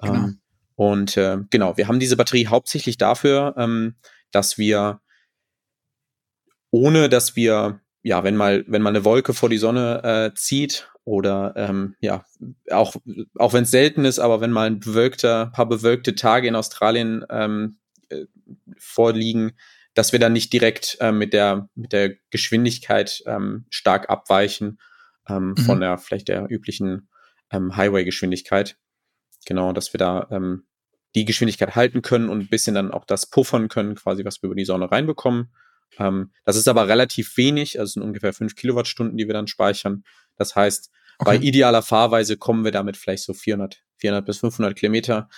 [0.00, 0.14] Genau.
[0.14, 0.40] Ähm,
[0.74, 3.96] und äh, genau, wir haben diese Batterie hauptsächlich dafür, ähm,
[4.30, 5.00] dass wir,
[6.70, 10.90] ohne dass wir, ja, wenn mal, wenn mal eine Wolke vor die Sonne äh, zieht
[11.04, 12.24] oder ähm, ja,
[12.70, 12.94] auch,
[13.36, 17.24] auch wenn es selten ist, aber wenn mal ein bewölkter, paar bewölkte Tage in Australien
[17.30, 17.78] ähm,
[18.08, 18.26] äh,
[18.78, 19.52] vorliegen,
[19.94, 24.78] dass wir dann nicht direkt äh, mit, der, mit der Geschwindigkeit ähm, stark abweichen
[25.28, 25.56] ähm, mhm.
[25.56, 27.08] von der vielleicht der üblichen
[27.50, 28.76] ähm, Highway-Geschwindigkeit.
[29.46, 30.66] Genau, dass wir da ähm,
[31.14, 34.46] die Geschwindigkeit halten können und ein bisschen dann auch das puffern können, quasi, was wir
[34.46, 35.52] über die Sonne reinbekommen.
[35.98, 40.04] Ähm, das ist aber relativ wenig, also sind ungefähr fünf Kilowattstunden, die wir dann speichern.
[40.36, 41.38] Das heißt, okay.
[41.38, 45.28] bei idealer Fahrweise kommen wir damit vielleicht so 400, 400 bis 500 Kilometer.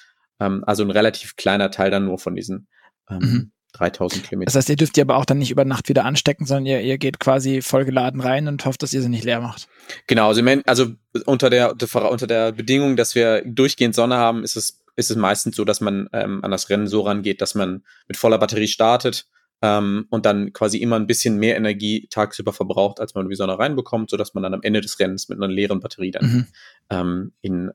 [0.40, 2.68] Ähm, also ein relativ kleiner Teil dann nur von diesen
[3.10, 3.52] ähm, mhm.
[3.72, 4.46] 3000 Kilometer.
[4.46, 6.80] Das heißt, ihr dürft die aber auch dann nicht über Nacht wieder anstecken, sondern ihr,
[6.82, 9.68] ihr geht quasi vollgeladen rein und hofft, dass ihr sie nicht leer macht.
[10.06, 10.86] Genau, also, also
[11.24, 11.74] unter der,
[12.10, 15.80] unter der Bedingung, dass wir durchgehend Sonne haben, ist es, ist es meistens so, dass
[15.80, 19.26] man ähm, an das Rennen so rangeht, dass man mit voller Batterie startet
[19.62, 23.58] ähm, und dann quasi immer ein bisschen mehr Energie tagsüber verbraucht, als man die Sonne
[23.58, 26.46] reinbekommt, sodass man dann am Ende des Rennens mit einer leeren Batterie dann mhm.
[26.90, 27.70] ähm, in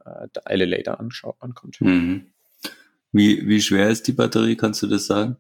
[0.46, 1.80] äh, LA dann anschaut, ankommt.
[1.80, 2.28] Mhm.
[3.14, 5.38] Wie, wie schwer ist die Batterie, kannst du das sagen?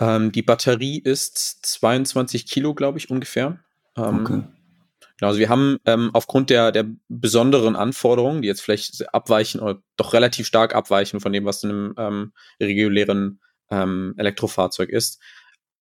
[0.00, 3.60] Ähm, die Batterie ist 22 Kilo, glaube ich, ungefähr.
[3.96, 4.42] Ähm, okay.
[5.18, 9.80] Genau, also wir haben ähm, aufgrund der, der besonderen Anforderungen, die jetzt vielleicht abweichen oder
[9.96, 13.38] doch relativ stark abweichen von dem, was in einem ähm, regulären
[13.70, 15.20] ähm, Elektrofahrzeug ist,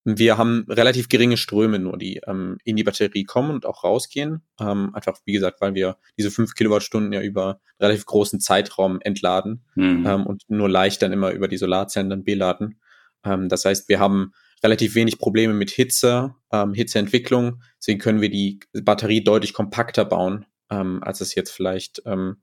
[0.05, 4.41] wir haben relativ geringe Ströme nur, die ähm, in die Batterie kommen und auch rausgehen.
[4.59, 8.99] Ähm, einfach, wie gesagt, weil wir diese fünf Kilowattstunden ja über einen relativ großen Zeitraum
[9.01, 10.05] entladen mhm.
[10.07, 12.79] ähm, und nur leicht dann immer über die Solarzellen dann beladen.
[13.25, 17.61] Ähm, das heißt, wir haben relativ wenig Probleme mit Hitze, ähm, Hitzeentwicklung.
[17.77, 22.37] Deswegen können wir die Batterie deutlich kompakter bauen, ähm, als es jetzt vielleicht, ähm,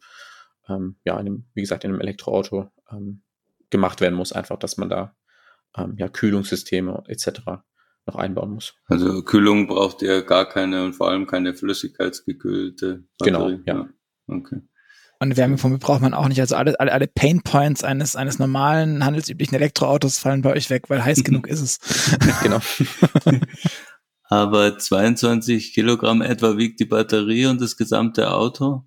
[0.68, 3.22] ähm, ja, in einem, wie gesagt, in einem Elektroauto ähm,
[3.70, 4.32] gemacht werden muss.
[4.32, 5.14] Einfach, dass man da
[5.76, 7.40] ähm, ja, Kühlungssysteme etc.
[8.06, 8.74] noch einbauen muss.
[8.86, 13.62] Also Kühlung braucht ihr gar keine und vor allem keine flüssigkeitsgekühlte Batterie.
[13.64, 13.88] Genau, ja.
[14.28, 14.62] Okay.
[15.18, 16.40] Und Wärmepumpe braucht man auch nicht.
[16.40, 20.90] Also alle, alle, alle Pain Points eines, eines normalen, handelsüblichen Elektroautos fallen bei euch weg,
[20.90, 22.18] weil heiß genug ist es.
[22.42, 22.60] genau.
[24.28, 28.84] Aber 22 Kilogramm etwa wiegt die Batterie und das gesamte Auto?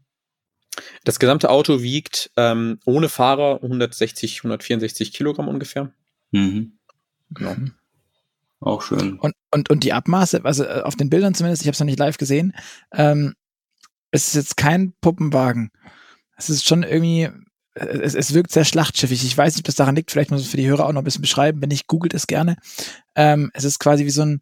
[1.04, 5.94] Das gesamte Auto wiegt ähm, ohne Fahrer 160, 164 Kilogramm ungefähr.
[6.32, 6.79] Mhm.
[7.32, 7.56] Genau.
[8.62, 9.18] Auch schön.
[9.20, 11.86] Und, und, und die Abmaße, also äh, auf den Bildern zumindest, ich habe es noch
[11.86, 12.54] nicht live gesehen,
[12.92, 13.36] ähm,
[14.12, 15.72] es ist jetzt kein Puppenwagen
[16.40, 17.30] es ist schon irgendwie,
[17.76, 19.24] es, es wirkt sehr schlachtschiffig.
[19.24, 20.10] Ich weiß nicht, ob das daran liegt.
[20.10, 21.62] Vielleicht muss ich es für die Hörer auch noch ein bisschen beschreiben.
[21.62, 22.56] Wenn nicht, googelt es gerne.
[23.16, 24.42] Ähm, es ist quasi wie so ein,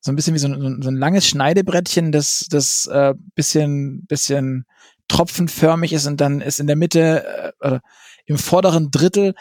[0.00, 4.64] so ein bisschen wie so ein, so ein langes Schneidebrettchen, das, das äh, bisschen, bisschen
[5.08, 7.78] tropfenförmig ist und dann ist in der Mitte, äh,
[8.26, 9.34] im vorderen Drittel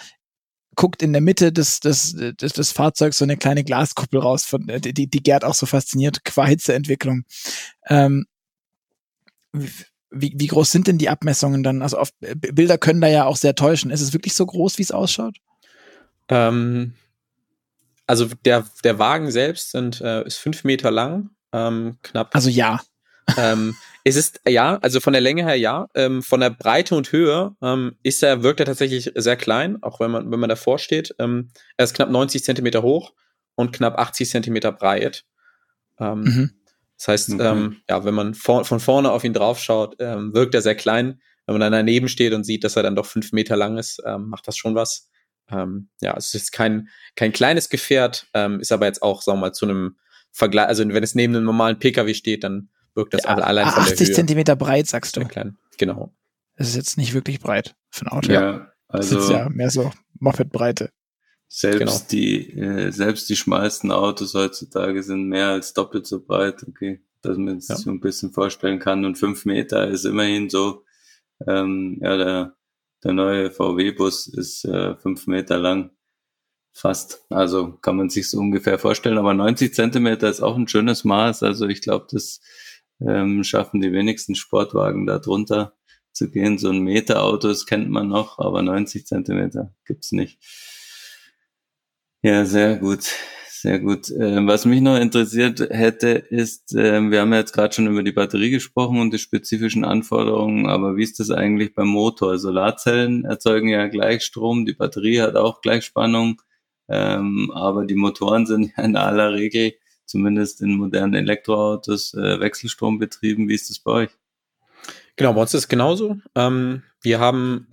[0.76, 4.66] guckt in der Mitte des, des, des, des Fahrzeugs so eine kleine Glaskuppel raus, von,
[4.68, 7.24] die, die Gerd auch so fasziniert, qua Hitzeentwicklung.
[7.88, 8.26] Ähm,
[9.52, 11.82] wie, wie groß sind denn die Abmessungen dann?
[11.82, 13.92] Also auf, Bilder können da ja auch sehr täuschen.
[13.92, 15.38] Ist es wirklich so groß, wie es ausschaut?
[16.30, 16.94] Ähm,
[18.08, 22.36] also der, der Wagen selbst sind, äh, ist fünf Meter lang, ähm, knapp.
[22.36, 22.82] Also ja.
[23.38, 25.88] Ähm, Es ist, ja, also von der Länge her ja.
[25.96, 30.00] Ähm, von der Breite und Höhe ähm, ist er, wirkt er tatsächlich sehr klein, auch
[30.00, 31.16] wenn man, wenn man davor steht.
[31.20, 33.14] Ähm, er ist knapp 90 Zentimeter hoch
[33.56, 35.26] und knapp 80 Zentimeter breit.
[36.00, 36.52] Ähm, mhm.
[36.98, 37.48] Das heißt, okay.
[37.48, 41.22] ähm, ja, wenn man vor, von vorne auf ihn draufschaut, ähm, wirkt er sehr klein.
[41.46, 44.02] Wenn man dann daneben steht und sieht, dass er dann doch fünf Meter lang ist,
[44.06, 45.10] ähm, macht das schon was.
[45.50, 49.48] Ähm, ja, es ist kein, kein kleines Gefährt, ähm, ist aber jetzt auch, sagen wir
[49.48, 49.98] mal, zu einem
[50.32, 53.84] Vergleich, also wenn es neben einem normalen Pkw steht, dann wirkt das ja, allein von
[53.84, 54.16] 80 der Höhe.
[54.16, 55.26] Zentimeter breit, sagst du.
[55.26, 55.58] Klein.
[55.78, 56.14] Genau.
[56.56, 58.32] Das ist jetzt nicht wirklich breit für ein Auto.
[58.32, 59.16] Ja, also.
[59.16, 60.90] Das ist ja mehr so Moped-Breite.
[61.48, 62.02] Selbst genau.
[62.10, 67.38] die, äh, selbst die schmalsten Autos heutzutage sind mehr als doppelt so breit, okay, dass
[67.38, 67.76] man sich ja.
[67.76, 69.06] so ein bisschen vorstellen kann.
[69.06, 70.84] Und fünf Meter ist immerhin so,
[71.48, 72.56] ähm, ja, der,
[73.04, 75.92] der neue VW-Bus ist äh, fünf Meter lang.
[76.76, 77.24] Fast.
[77.30, 79.20] Also kann man sich so ungefähr vorstellen.
[79.20, 81.44] Aber 90 Zentimeter ist auch ein schönes Maß.
[81.44, 82.42] Also ich glaube, das
[83.00, 85.74] ähm, schaffen die wenigsten Sportwagen da drunter
[86.12, 86.58] zu gehen.
[86.58, 90.40] So ein Meter Autos kennt man noch, aber 90 Zentimeter gibt's nicht.
[92.22, 93.10] Ja, sehr gut.
[93.64, 94.12] Sehr gut.
[94.12, 98.04] Ähm, was mich noch interessiert hätte, ist, ähm, wir haben ja jetzt gerade schon über
[98.04, 102.38] die Batterie gesprochen und die spezifischen Anforderungen, aber wie ist das eigentlich beim Motor?
[102.40, 106.42] Solarzellen erzeugen ja Gleichstrom, die Batterie hat auch Gleichspannung,
[106.90, 109.76] ähm, aber die Motoren sind ja in aller Regel,
[110.06, 113.48] zumindest in modernen Elektroautos, äh, Wechselstrom betrieben.
[113.50, 114.10] Wie ist das bei euch?
[115.16, 116.18] Genau, bei uns ist es genauso.
[116.36, 117.68] wir haben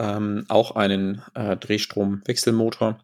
[0.49, 3.01] auch einen äh, Drehstromwechselmotor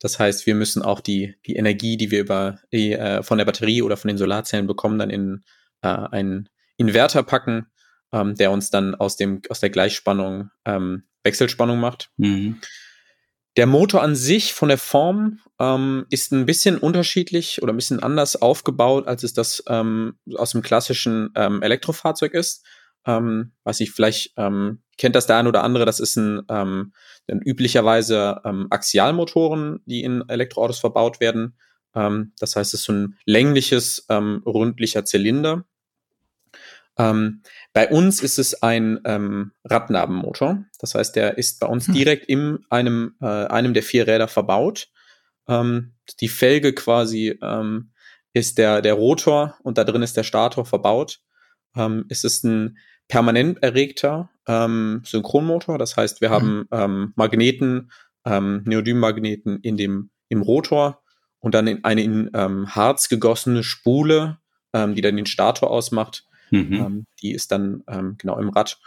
[0.00, 3.82] das heißt, wir müssen auch die, die Energie, die wir über äh, von der Batterie
[3.82, 5.42] oder von den Solarzellen bekommen, dann in
[5.82, 7.66] äh, einen Inverter packen,
[8.12, 12.10] ähm, der uns dann aus, dem, aus der Gleichspannung ähm, Wechselspannung macht.
[12.18, 12.60] Mhm.
[13.56, 18.02] Der Motor an sich von der Form ähm, ist ein bisschen unterschiedlich oder ein bisschen
[18.02, 22.66] anders aufgebaut, als es das ähm, aus dem klassischen ähm, Elektrofahrzeug ist.
[23.06, 26.92] Ähm, weiß ich, vielleicht ähm, kennt das der ein oder andere, das ist ein, ähm,
[27.28, 31.56] ein üblicherweise ähm, Axialmotoren, die in Elektroautos verbaut werden.
[31.94, 35.64] Ähm, das heißt, es ist so ein längliches, ähm, rundlicher Zylinder.
[36.98, 40.64] Ähm, bei uns ist es ein ähm, Radnabenmotor.
[40.78, 41.94] Das heißt, der ist bei uns hm.
[41.94, 44.88] direkt in einem, äh, einem der vier Räder verbaut.
[45.48, 47.92] Ähm, die Felge quasi ähm,
[48.32, 51.20] ist der, der Rotor und da drin ist der Stator verbaut.
[51.76, 52.78] Ähm, es ist ein
[53.08, 55.78] permanent erregter ähm, Synchronmotor.
[55.78, 56.66] Das heißt, wir mhm.
[56.72, 57.92] haben Magneten,
[58.24, 61.00] Neodym-Magneten in dem im Rotor
[61.38, 64.38] und dann in eine in Harz gegossene Spule,
[64.74, 66.26] die dann den Stator ausmacht.
[66.50, 66.72] Mhm.
[66.74, 68.78] Ähm, die ist dann ähm, genau im Rad.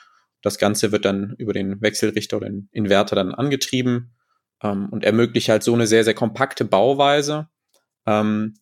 [0.42, 4.16] Das Ganze wird dann über den Wechselrichter oder den Inverter dann angetrieben
[4.64, 7.50] ähm, und ermöglicht halt so eine sehr, sehr kompakte Bauweise.
[8.06, 8.56] Ähm,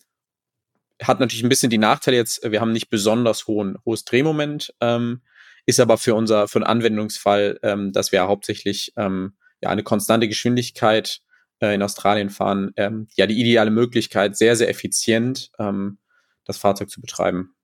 [1.02, 5.22] hat natürlich ein bisschen die Nachteile jetzt, wir haben nicht besonders hohen, hohes Drehmoment, ähm,
[5.66, 10.28] ist aber für unser, für einen Anwendungsfall, ähm, dass wir hauptsächlich ähm, ja eine konstante
[10.28, 11.22] Geschwindigkeit
[11.60, 16.00] äh, in Australien fahren, ähm, ja die ideale Möglichkeit, sehr, sehr effizient ähm,
[16.46, 17.57] das Fahrzeug zu betreiben.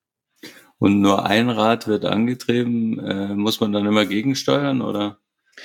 [0.83, 5.17] Und nur ein Rad wird angetrieben, äh, muss man dann immer gegensteuern oder?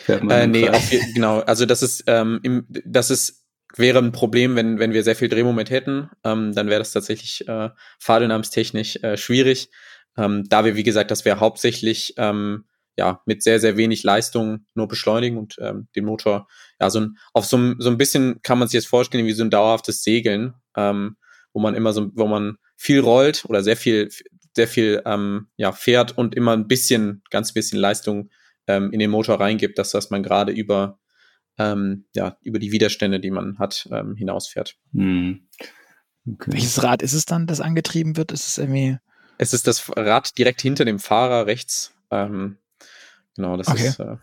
[0.06, 1.40] Äh, nee, auf, genau.
[1.40, 5.28] Also das ist, ähm, im, das ist wäre ein Problem, wenn, wenn wir sehr viel
[5.28, 6.08] Drehmoment hätten.
[6.22, 9.70] Ähm, dann wäre das tatsächlich äh, fahrdynamstechnisch äh, schwierig.
[10.16, 14.66] Ähm, da wir, wie gesagt, dass wir hauptsächlich ähm, ja mit sehr, sehr wenig Leistung
[14.74, 16.46] nur beschleunigen und ähm, den Motor,
[16.80, 19.32] ja, so ein, auf so, ein, so ein bisschen kann man sich jetzt vorstellen, wie
[19.32, 21.16] so ein dauerhaftes Segeln, ähm,
[21.52, 24.10] wo man immer so, wo man viel rollt oder sehr viel,
[24.54, 28.30] sehr viel ähm, ja, fährt und immer ein bisschen, ganz bisschen Leistung
[28.66, 30.98] ähm, in den Motor reingibt, dass, dass man gerade über
[31.58, 34.76] ähm, ja, über die Widerstände, die man hat, ähm, hinausfährt.
[34.92, 35.48] Hm.
[36.26, 36.52] Okay.
[36.52, 38.30] Welches Rad ist es dann, das angetrieben wird?
[38.30, 38.98] Ist es irgendwie
[39.38, 41.94] es ist das Rad direkt hinter dem Fahrer rechts.
[42.10, 42.58] Ähm,
[43.36, 43.86] genau, das okay.
[43.86, 44.00] ist.
[44.00, 44.16] Äh,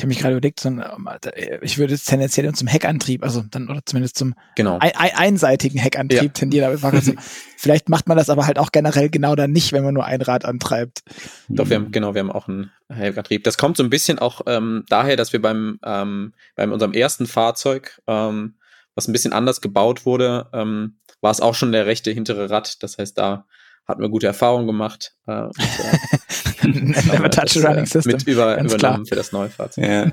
[0.00, 3.68] ich habe mich gerade überlegt, so ein, äh, ich würde tendenziell zum Heckantrieb, also dann
[3.68, 4.78] oder zumindest zum genau.
[4.78, 6.28] ein, ein, einseitigen Heckantrieb ja.
[6.28, 6.78] tendieren.
[6.82, 7.02] Aber
[7.58, 10.22] vielleicht macht man das aber halt auch generell genau dann nicht, wenn man nur ein
[10.22, 11.02] Rad antreibt.
[11.50, 13.44] Doch, wir haben, genau, wir haben auch einen Heckantrieb.
[13.44, 17.26] Das kommt so ein bisschen auch ähm, daher, dass wir beim, ähm, bei unserem ersten
[17.26, 18.54] Fahrzeug, ähm,
[18.94, 22.82] was ein bisschen anders gebaut wurde, ähm, war es auch schon der rechte hintere Rad.
[22.82, 23.44] Das heißt, da
[23.86, 25.14] hatten wir gute Erfahrungen gemacht.
[25.26, 26.18] Äh, und, äh,
[27.10, 28.12] Never touch a running system.
[28.12, 29.06] Mit über, übernommen klar.
[29.06, 29.84] für das neue Fahrzeug.
[29.84, 30.12] Ja.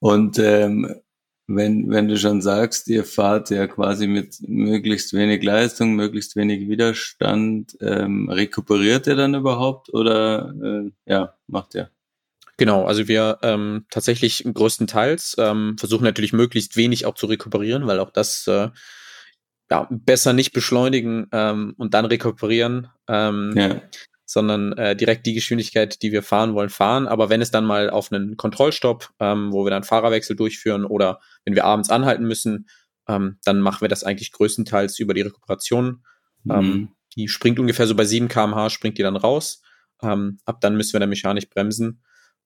[0.00, 0.94] Und ähm,
[1.46, 6.68] wenn, wenn du schon sagst, ihr fahrt ja quasi mit möglichst wenig Leistung, möglichst wenig
[6.68, 11.90] Widerstand, ähm, rekuperiert ihr dann überhaupt oder äh, ja, macht ihr?
[12.56, 17.98] Genau, also wir ähm, tatsächlich größtenteils ähm, versuchen natürlich möglichst wenig auch zu rekuperieren, weil
[17.98, 18.68] auch das äh,
[19.70, 22.88] ja, besser nicht beschleunigen ähm, und dann rekuperieren.
[23.08, 23.80] Ähm, ja.
[24.24, 27.06] Sondern äh, direkt die Geschwindigkeit, die wir fahren wollen, fahren.
[27.06, 31.20] Aber wenn es dann mal auf einen Kontrollstopp, ähm, wo wir dann Fahrerwechsel durchführen oder
[31.44, 32.66] wenn wir abends anhalten müssen,
[33.08, 36.04] ähm, dann machen wir das eigentlich größtenteils über die Rekuperation.
[36.44, 36.52] Mhm.
[36.52, 39.62] Ähm, die springt ungefähr so bei 7 kmh, springt die dann raus.
[40.00, 42.02] Ähm, ab dann müssen wir dann mechanisch bremsen.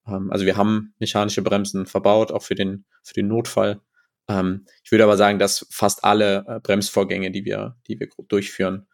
[0.06, 3.80] Ähm, also wir haben mechanische Bremsen verbaut, auch für den, für den Notfall.
[4.28, 8.86] Ähm, ich würde aber sagen, dass fast alle äh, Bremsvorgänge, die wir, die wir durchführen,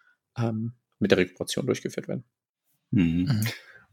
[0.99, 2.25] mit der Rekuperation durchgeführt werden.
[2.93, 3.25] Mhm.
[3.25, 3.41] Mhm.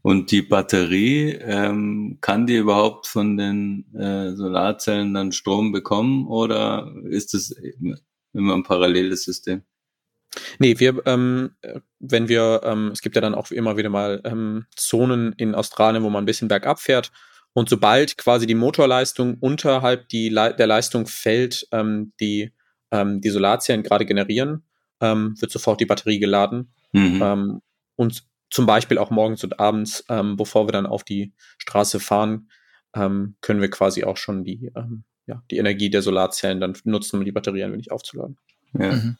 [0.02, 6.90] Und die Batterie, ähm, kann die überhaupt von den äh, Solarzellen dann Strom bekommen oder
[7.04, 7.54] ist es
[8.32, 9.62] immer ein paralleles System?
[10.58, 11.50] Nee, wir, ähm,
[11.98, 16.02] wenn wir, ähm, es gibt ja dann auch immer wieder mal ähm, Zonen in Australien,
[16.02, 17.10] wo man ein bisschen bergab fährt.
[17.52, 22.52] Und sobald quasi die Motorleistung unterhalb die Le der Leistung fällt, ähm, die
[22.92, 24.64] ähm, die Solarzellen gerade generieren,
[25.00, 26.72] ähm, wird sofort die Batterie geladen.
[26.92, 27.20] Mhm.
[27.22, 27.62] Ähm,
[27.96, 32.50] und zum Beispiel auch morgens und abends, ähm, bevor wir dann auf die Straße fahren,
[32.94, 37.18] ähm, können wir quasi auch schon die, ähm, ja, die Energie der Solarzellen dann nutzen,
[37.18, 38.36] um die Batterie ein wenig aufzuladen.
[38.78, 38.92] Ja.
[38.92, 39.16] Mhm.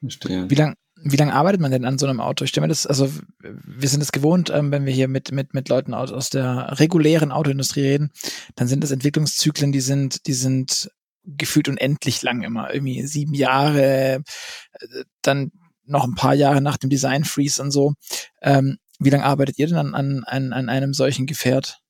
[0.00, 2.44] Wie lange wie lang arbeitet man denn an so einem Auto?
[2.44, 5.54] Ich stelle mir das, also wir sind es gewohnt, ähm, wenn wir hier mit, mit,
[5.54, 8.10] mit Leuten aus, aus der regulären Autoindustrie reden,
[8.54, 10.90] dann sind das Entwicklungszyklen, die sind, die sind
[11.24, 12.72] gefühlt unendlich lang immer.
[12.72, 14.22] Irgendwie sieben Jahre,
[14.72, 15.52] äh, dann
[15.90, 17.94] noch ein paar Jahre nach dem Design Freeze und so.
[18.42, 21.80] Ähm, wie lange arbeitet ihr denn an, an, an, an einem solchen Gefährt?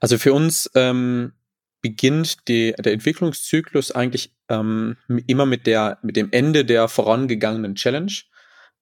[0.00, 1.32] Also für uns ähm,
[1.80, 8.12] beginnt die, der Entwicklungszyklus eigentlich ähm, immer mit, der, mit dem Ende der vorangegangenen Challenge.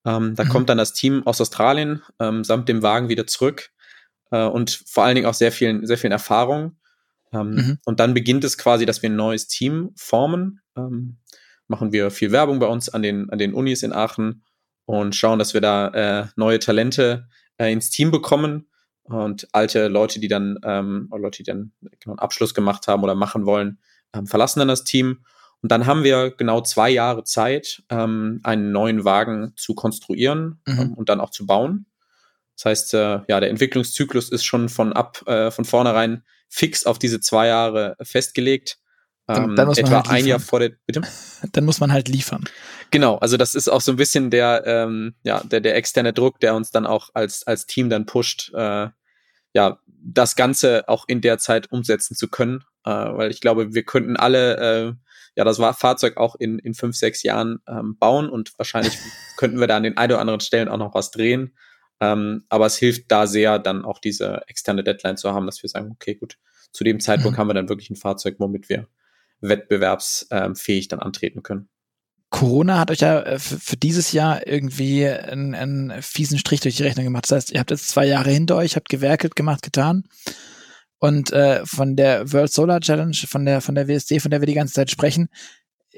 [0.04, 0.48] Ähm, da mhm.
[0.48, 3.70] kommt dann das Team aus Australien ähm, samt dem Wagen wieder zurück
[4.30, 6.78] äh, und vor allen Dingen auch sehr vielen, sehr vielen Erfahrungen.
[7.32, 7.78] Ähm, mhm.
[7.84, 10.60] Und dann beginnt es quasi, dass wir ein neues Team formen.
[10.76, 11.18] Ähm,
[11.70, 14.42] machen wir viel Werbung bei uns an den, an den Unis in Aachen
[14.86, 17.28] und schauen, dass wir da äh, neue Talente
[17.58, 18.68] äh, ins Team bekommen
[19.04, 23.04] und alte Leute, die dann, ähm, oder Leute, die dann genau einen Abschluss gemacht haben
[23.04, 23.78] oder machen wollen,
[24.12, 25.24] ähm, verlassen dann das Team.
[25.62, 30.78] Und dann haben wir genau zwei Jahre Zeit, ähm, einen neuen Wagen zu konstruieren mhm.
[30.78, 31.86] ähm, und dann auch zu bauen.
[32.56, 36.98] Das heißt, äh, ja, der Entwicklungszyklus ist schon von ab, äh, von vornherein fix auf
[36.98, 38.79] diese zwei Jahre festgelegt.
[39.34, 41.02] Dann, dann ähm, etwa halt ein Jahr vor der, bitte?
[41.52, 42.44] Dann muss man halt liefern.
[42.90, 46.40] Genau, also das ist auch so ein bisschen der, ähm, ja, der, der externe Druck,
[46.40, 48.88] der uns dann auch als, als Team dann pusht, äh,
[49.54, 52.64] ja, das Ganze auch in der Zeit umsetzen zu können.
[52.84, 54.92] Äh, weil ich glaube, wir könnten alle äh,
[55.36, 58.98] ja das war Fahrzeug auch in, in fünf, sechs Jahren ähm, bauen und wahrscheinlich
[59.36, 61.54] könnten wir da an den ein oder anderen Stellen auch noch was drehen.
[62.00, 65.68] Ähm, aber es hilft da sehr, dann auch diese externe Deadline zu haben, dass wir
[65.68, 66.38] sagen, okay, gut,
[66.72, 67.40] zu dem Zeitpunkt mhm.
[67.40, 68.88] haben wir dann wirklich ein Fahrzeug, womit wir
[69.40, 71.68] wettbewerbsfähig dann antreten können.
[72.30, 76.84] Corona hat euch ja äh, für dieses Jahr irgendwie einen, einen fiesen Strich durch die
[76.84, 77.24] Rechnung gemacht.
[77.24, 80.04] Das heißt, ihr habt jetzt zwei Jahre hinter euch, habt gewerkelt, gemacht, getan.
[80.98, 84.46] Und äh, von der World Solar Challenge, von der, von der WSD, von der wir
[84.46, 85.28] die ganze Zeit sprechen,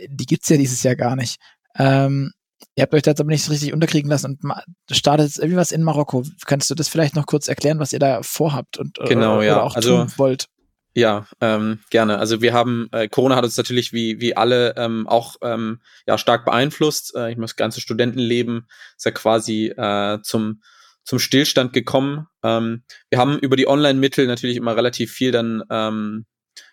[0.08, 1.38] die gibt's ja dieses Jahr gar nicht.
[1.76, 2.32] Ähm,
[2.76, 5.56] ihr habt euch da jetzt aber nicht so richtig unterkriegen lassen und startet jetzt irgendwie
[5.56, 6.24] was in Marokko.
[6.46, 9.54] Könntest du das vielleicht noch kurz erklären, was ihr da vorhabt und genau, oder, ja.
[9.54, 10.46] oder auch also, tun wollt?
[10.94, 12.18] Ja, ähm, gerne.
[12.18, 16.18] Also wir haben, äh, Corona hat uns natürlich wie, wie alle ähm, auch ähm, ja,
[16.18, 17.16] stark beeinflusst.
[17.16, 20.62] Äh, ich das ganze Studentenleben ist ja quasi äh, zum,
[21.02, 22.26] zum Stillstand gekommen.
[22.42, 26.26] Ähm, wir haben über die Online-Mittel natürlich immer relativ viel dann ähm,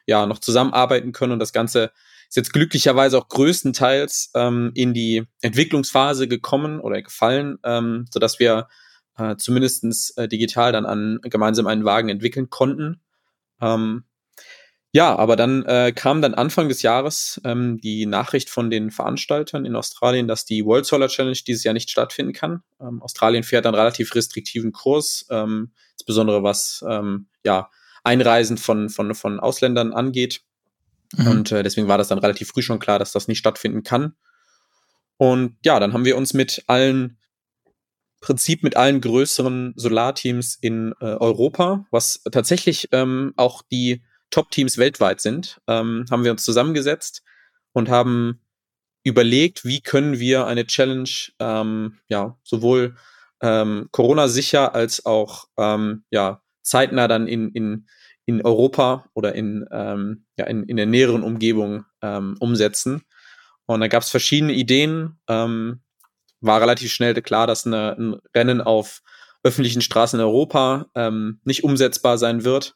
[0.05, 1.91] ja noch zusammenarbeiten können und das Ganze
[2.27, 8.67] ist jetzt glücklicherweise auch größtenteils ähm, in die Entwicklungsphase gekommen oder gefallen, ähm, sodass wir
[9.17, 13.01] äh, zumindestens äh, digital dann an gemeinsam einen Wagen entwickeln konnten.
[13.61, 14.03] Ähm,
[14.91, 19.65] ja, aber dann äh, kam dann Anfang des Jahres ähm, die Nachricht von den Veranstaltern
[19.65, 22.63] in Australien, dass die World Solar Challenge dieses Jahr nicht stattfinden kann.
[22.81, 27.69] Ähm, Australien fährt einen relativ restriktiven Kurs, ähm, insbesondere was ähm, ja,
[28.03, 30.41] Einreisen von, von, von Ausländern angeht.
[31.15, 31.27] Mhm.
[31.27, 34.15] Und äh, deswegen war das dann relativ früh schon klar, dass das nicht stattfinden kann.
[35.17, 37.17] Und ja, dann haben wir uns mit allen
[38.21, 45.21] Prinzip mit allen größeren Solarteams in äh, Europa, was tatsächlich ähm, auch die Top-Teams weltweit
[45.21, 47.23] sind, ähm, haben wir uns zusammengesetzt
[47.73, 48.41] und haben
[49.03, 51.09] überlegt, wie können wir eine Challenge
[51.39, 52.95] ähm, ja sowohl
[53.41, 57.87] ähm, Corona-sicher als auch ähm, ja zeitnah dann in, in,
[58.25, 63.01] in Europa oder in, ähm, ja, in, in der näheren Umgebung ähm, umsetzen.
[63.65, 65.19] Und da gab es verschiedene Ideen.
[65.27, 65.81] Ähm,
[66.41, 69.01] war relativ schnell klar, dass eine, ein Rennen auf
[69.43, 72.75] öffentlichen Straßen in Europa ähm, nicht umsetzbar sein wird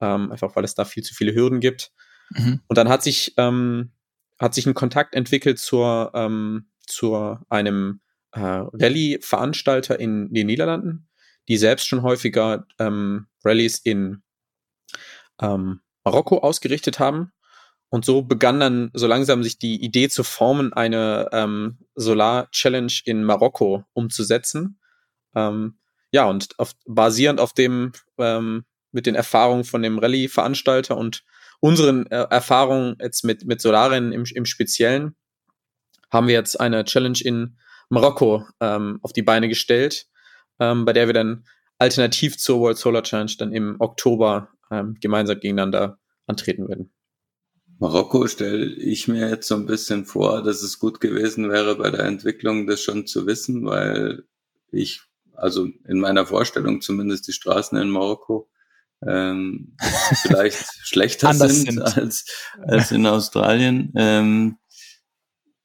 [0.00, 1.92] ähm, einfach weil es da viel zu viele Hürden gibt.
[2.30, 2.60] Mhm.
[2.66, 3.92] Und dann hat sich, ähm,
[4.38, 8.00] hat sich ein Kontakt entwickelt zur, ähm, zu einem
[8.32, 11.08] äh, Rallye-Veranstalter in den Niederlanden,
[11.48, 14.22] die selbst schon häufiger ähm, Rallyes in
[15.40, 17.32] ähm, Marokko ausgerichtet haben.
[17.88, 23.22] Und so begann dann so langsam sich die Idee zu formen, eine ähm, Solar-Challenge in
[23.22, 24.80] Marokko umzusetzen.
[25.36, 25.78] Ähm,
[26.10, 28.64] ja, und auf, basierend auf dem, ähm,
[28.94, 31.24] mit den Erfahrungen von dem Rallye-Veranstalter und
[31.60, 35.16] unseren äh, Erfahrungen jetzt mit, mit Solarrennen im, im Speziellen,
[36.10, 40.06] haben wir jetzt eine Challenge in Marokko ähm, auf die Beine gestellt,
[40.60, 41.44] ähm, bei der wir dann
[41.78, 46.92] alternativ zur World Solar Challenge dann im Oktober ähm, gemeinsam gegeneinander antreten werden.
[47.78, 51.90] Marokko stelle ich mir jetzt so ein bisschen vor, dass es gut gewesen wäre, bei
[51.90, 54.24] der Entwicklung das schon zu wissen, weil
[54.70, 58.48] ich, also in meiner Vorstellung zumindest die Straßen in Marokko
[59.06, 59.76] ähm,
[60.22, 62.24] vielleicht schlechter sind, sind, Als,
[62.66, 63.92] als in Australien.
[63.96, 64.58] Ähm,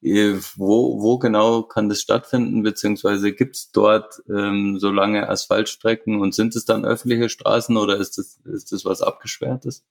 [0.02, 6.34] wo, wo genau kann das stattfinden, beziehungsweise gibt es dort ähm, so lange Asphaltstrecken und
[6.34, 9.84] sind es dann öffentliche Straßen oder ist das, ist das was Abgesperrtes?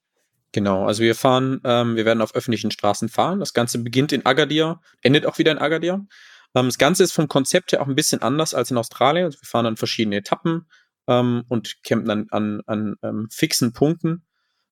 [0.52, 3.38] Genau, also wir fahren, ähm, wir werden auf öffentlichen Straßen fahren.
[3.38, 6.06] Das Ganze beginnt in Agadir, endet auch wieder in Agadir.
[6.54, 9.26] Ähm, das Ganze ist vom Konzept her auch ein bisschen anders als in Australien.
[9.26, 10.66] Also wir fahren an verschiedene Etappen
[11.08, 14.24] ähm, und campen dann an, an ähm, fixen Punkten,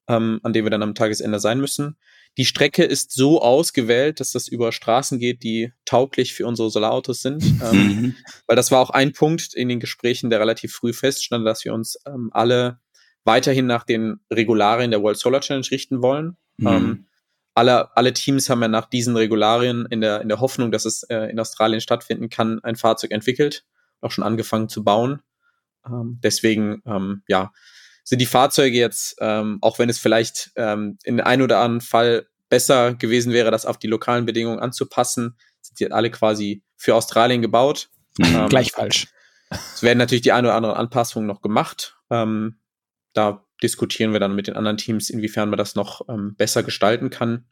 [0.09, 1.97] ähm, an denen wir dann am Tagesende sein müssen.
[2.39, 7.23] Die Strecke ist so ausgewählt, dass das über Straßen geht, die tauglich für unsere Solarautos
[7.23, 7.43] sind.
[7.67, 8.15] Ähm.
[8.47, 11.73] Weil das war auch ein Punkt in den Gesprächen, der relativ früh feststand, dass wir
[11.73, 12.79] uns ähm, alle
[13.25, 16.37] weiterhin nach den Regularien der World Solar Challenge richten wollen.
[16.59, 16.67] Mhm.
[16.67, 17.07] Ähm,
[17.55, 21.03] alle, alle Teams haben ja nach diesen Regularien in der, in der Hoffnung, dass es
[21.05, 23.65] äh, in Australien stattfinden kann, ein Fahrzeug entwickelt,
[24.03, 25.23] auch schon angefangen zu bauen.
[25.87, 27.53] Ähm, deswegen, ähm, ja,
[28.05, 32.27] sind die Fahrzeuge jetzt, ähm, auch wenn es vielleicht ähm, in einem oder anderen Fall
[32.49, 37.43] besser gewesen wäre, das auf die lokalen Bedingungen anzupassen, sind die alle quasi für Australien
[37.43, 37.89] gebaut.
[38.21, 39.09] Ähm, Gleich falsch.
[39.51, 41.97] Es werden natürlich die eine oder andere Anpassungen noch gemacht.
[42.11, 42.61] Ähm,
[43.13, 47.11] da diskutieren wir dann mit den anderen Teams, inwiefern man das noch ähm, besser gestalten
[47.11, 47.47] kann.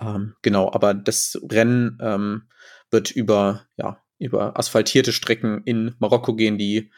[0.00, 2.48] Ähm, genau, aber das Rennen ähm,
[2.90, 6.90] wird über, ja, über asphaltierte Strecken in Marokko gehen, die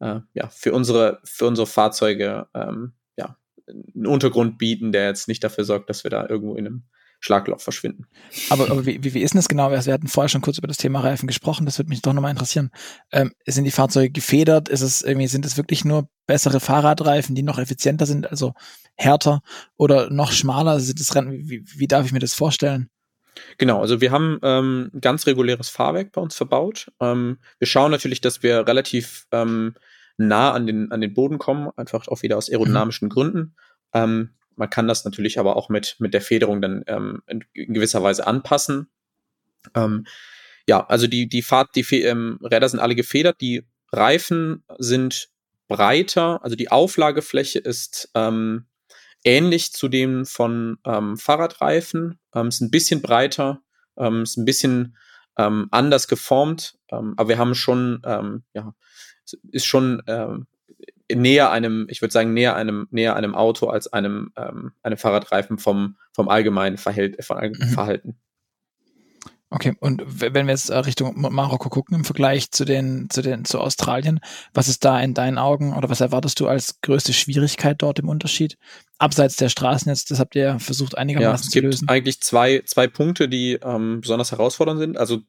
[0.00, 3.36] äh, ja, für unsere, für unsere Fahrzeuge ähm, ja,
[3.66, 6.84] einen Untergrund bieten, der jetzt nicht dafür sorgt, dass wir da irgendwo in einem
[7.20, 8.06] Schlagloch verschwinden.
[8.50, 9.70] Aber, aber wie, wie ist denn das genau?
[9.70, 12.30] Wir hatten vorher schon kurz über das Thema Reifen gesprochen, das würde mich doch nochmal
[12.30, 12.70] interessieren.
[13.10, 14.68] Ähm, sind die Fahrzeuge gefedert?
[14.68, 18.52] Ist es irgendwie, sind es wirklich nur bessere Fahrradreifen, die noch effizienter sind, also
[18.96, 19.40] härter
[19.76, 20.78] oder noch schmaler?
[20.78, 22.90] Sind das Rennen, wie, wie darf ich mir das vorstellen?
[23.58, 26.90] Genau, also wir haben ähm, ganz reguläres Fahrwerk bei uns verbaut.
[27.00, 29.74] Ähm, wir schauen natürlich, dass wir relativ ähm,
[30.16, 33.12] nah an den, an den Boden kommen, einfach auch wieder aus aerodynamischen mhm.
[33.12, 33.56] Gründen.
[33.92, 37.74] Ähm, man kann das natürlich aber auch mit, mit der Federung dann ähm, in, in
[37.74, 38.88] gewisser Weise anpassen.
[39.74, 40.06] Ähm,
[40.66, 45.28] ja, also die, die Fahrt, die ähm, Räder sind alle gefedert, die Reifen sind
[45.68, 48.66] breiter, also die Auflagefläche ist ähm,
[49.26, 53.60] ähnlich zu dem von ähm, Fahrradreifen, ähm, ist ein bisschen breiter,
[53.98, 54.96] ähm, ist ein bisschen
[55.36, 58.74] ähm, anders geformt, ähm, aber wir haben schon, ähm, ja,
[59.50, 60.46] ist schon ähm,
[61.12, 65.58] näher einem, ich würde sagen, näher einem, näher einem Auto als einem, ähm, einem Fahrradreifen
[65.58, 67.68] vom, vom allgemeinen Verhält, mhm.
[67.68, 68.18] Verhalten.
[69.48, 73.44] Okay, und wenn wir jetzt äh, Richtung Marokko gucken im Vergleich zu den, zu den,
[73.44, 74.18] zu Australien,
[74.52, 78.08] was ist da in deinen Augen oder was erwartest du als größte Schwierigkeit dort im
[78.08, 78.58] Unterschied?
[78.98, 81.74] Abseits der Straßen jetzt, das habt ihr versucht einigermaßen ja, zu lösen.
[81.74, 84.96] Es gibt eigentlich zwei, zwei Punkte, die ähm, besonders herausfordernd sind.
[84.96, 85.20] Also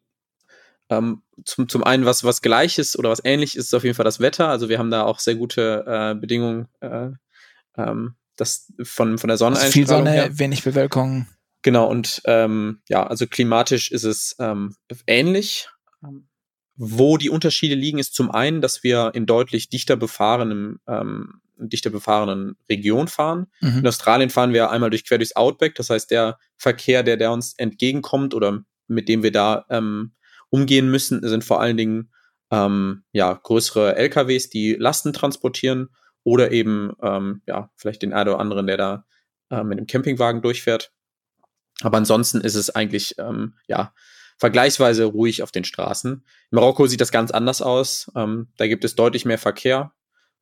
[0.90, 3.96] ähm, zum, zum einen, was, was gleich ist oder was ähnlich ist, ist auf jeden
[3.96, 4.48] Fall das Wetter.
[4.48, 7.10] Also wir haben da auch sehr gute äh, Bedingungen äh,
[7.78, 9.58] ähm, das von, von der Sonne.
[9.58, 10.40] Also viel Sonne, her.
[10.40, 11.28] wenig Bewölkung.
[11.68, 14.74] Genau, und ähm, ja, also klimatisch ist es ähm,
[15.06, 15.68] ähnlich.
[16.78, 21.90] Wo die Unterschiede liegen, ist zum einen, dass wir in deutlich dichter befahrenen, ähm, dichter
[21.90, 23.48] befahrenen Region fahren.
[23.60, 23.80] Mhm.
[23.80, 27.34] In Australien fahren wir einmal durch quer durchs Outback, das heißt, der Verkehr, der, der
[27.34, 30.14] uns entgegenkommt oder mit dem wir da ähm,
[30.50, 32.14] umgehen müssen, sind vor allen Dingen
[32.50, 35.90] ähm, ja, größere LKWs, die Lasten transportieren
[36.24, 39.06] oder eben ähm, ja, vielleicht den einen oder anderen, der da
[39.50, 40.94] äh, mit dem Campingwagen durchfährt.
[41.84, 43.94] Aber ansonsten ist es eigentlich ähm, ja
[44.38, 46.14] vergleichsweise ruhig auf den Straßen.
[46.14, 48.12] In Marokko sieht das ganz anders aus.
[48.16, 49.94] Ähm, da gibt es deutlich mehr Verkehr.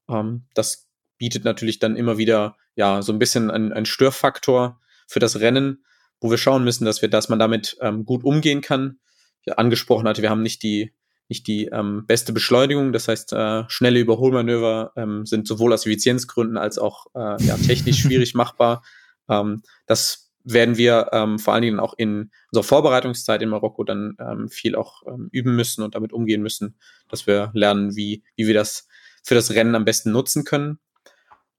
[0.10, 5.20] Ähm, das bietet natürlich dann immer wieder ja so ein bisschen einen, einen Störfaktor für
[5.20, 5.86] das Rennen,
[6.20, 9.00] wo wir schauen müssen, dass wir, dass man damit ähm, gut umgehen kann.
[9.44, 10.94] Ich angesprochen hatte, wir haben nicht die
[11.28, 12.94] nicht die ähm, beste Beschleunigung.
[12.94, 18.00] Das heißt, äh, schnelle Überholmanöver ähm, sind sowohl aus Effizienzgründen als auch äh, ja, technisch
[18.02, 18.84] schwierig machbar.
[19.28, 24.16] Ähm, das werden wir ähm, vor allen Dingen auch in unserer Vorbereitungszeit in Marokko dann
[24.20, 26.78] ähm, viel auch ähm, üben müssen und damit umgehen müssen,
[27.10, 28.88] dass wir lernen, wie, wie wir das
[29.24, 30.80] für das Rennen am besten nutzen können.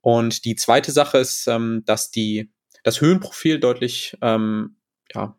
[0.00, 2.52] Und die zweite Sache ist, ähm, dass die,
[2.84, 4.76] das Höhenprofil deutlich ähm,
[5.12, 5.36] ja,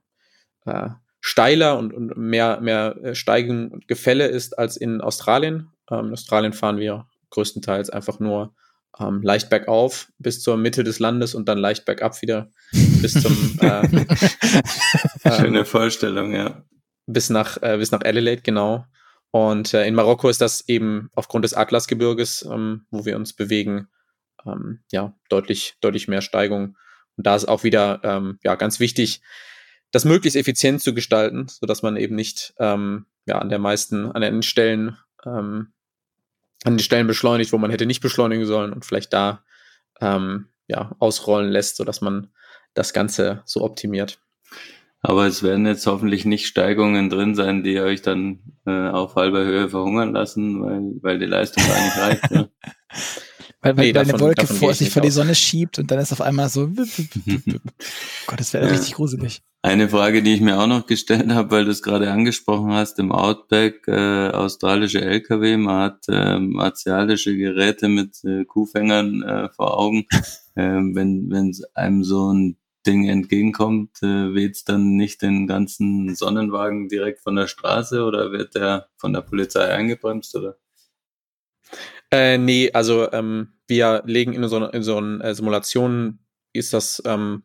[0.65, 0.89] äh,
[1.21, 5.71] steiler und, und mehr, mehr äh, Steigen und Gefälle ist als in Australien.
[5.89, 8.53] Ähm, in Australien fahren wir größtenteils einfach nur
[8.99, 13.57] ähm, leicht bergauf bis zur Mitte des Landes und dann leicht bergab wieder bis zum
[13.61, 13.87] äh,
[15.37, 16.63] Schöne ähm, Vorstellung, ja.
[17.05, 18.85] Bis nach, äh, bis nach Adelaide, genau.
[19.31, 23.87] Und äh, in Marokko ist das eben aufgrund des Atlasgebirges, ähm, wo wir uns bewegen,
[24.45, 26.77] ähm, ja, deutlich, deutlich mehr Steigung.
[27.15, 29.21] Und da ist auch wieder ähm, ja, ganz wichtig,
[29.91, 34.11] das möglichst effizient zu gestalten, so dass man eben nicht ähm, ja, an der meisten,
[34.11, 35.73] an den Stellen ähm,
[36.63, 39.43] an den Stellen beschleunigt, wo man hätte nicht beschleunigen sollen und vielleicht da
[40.01, 42.29] ähm, ja, ausrollen lässt, sodass man
[42.73, 44.19] das Ganze so optimiert.
[45.01, 49.43] Aber es werden jetzt hoffentlich nicht Steigungen drin sein, die euch dann äh, auf halber
[49.43, 52.31] Höhe verhungern lassen, weil, weil die Leistung gar nicht reicht.
[52.31, 52.49] Ne?
[53.61, 56.11] weil, weil, nee, davon, eine Wolke vor sich vor die Sonne schiebt und dann ist
[56.11, 56.67] auf einmal so.
[58.27, 58.71] Gott, das wäre ja.
[58.71, 59.43] richtig gruselig.
[59.63, 62.99] Eine Frage, die ich mir auch noch gestellt habe, weil du es gerade angesprochen hast,
[62.99, 69.79] im Outback äh, australische LKW, man hat äh, martialische Geräte mit äh, Kuhfängern äh, vor
[69.79, 70.05] Augen.
[70.59, 76.89] Äh, wenn wenn einem so ein Ding entgegenkommt, äh, weht's dann nicht den ganzen Sonnenwagen
[76.89, 80.57] direkt von der Straße oder wird der von der Polizei eingebremst oder?
[82.11, 86.19] Äh, nee, also ähm, wir legen in so, in so einer äh, Simulation
[86.53, 87.43] ist das ähm,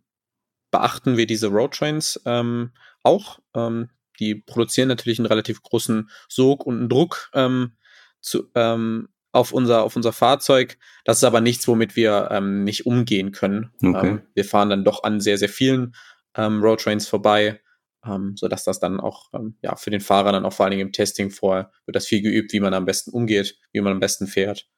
[0.73, 2.73] beachten wir diese Roadtrains ähm,
[3.05, 3.39] auch.
[3.55, 7.77] Ähm, die produzieren natürlich einen relativ großen Sog und einen Druck ähm,
[8.21, 10.79] zu, ähm, auf, unser, auf unser Fahrzeug.
[11.05, 13.71] Das ist aber nichts, womit wir ähm, nicht umgehen können.
[13.83, 14.09] Okay.
[14.09, 15.95] Ähm, wir fahren dann doch an sehr, sehr vielen
[16.37, 17.61] ähm, Roadtrains vorbei,
[18.05, 20.89] ähm, sodass das dann auch ähm, ja, für den Fahrer dann auch vor allen Dingen
[20.89, 24.01] im Testing vorher wird das viel geübt, wie man am besten umgeht, wie man am
[24.01, 24.69] besten fährt.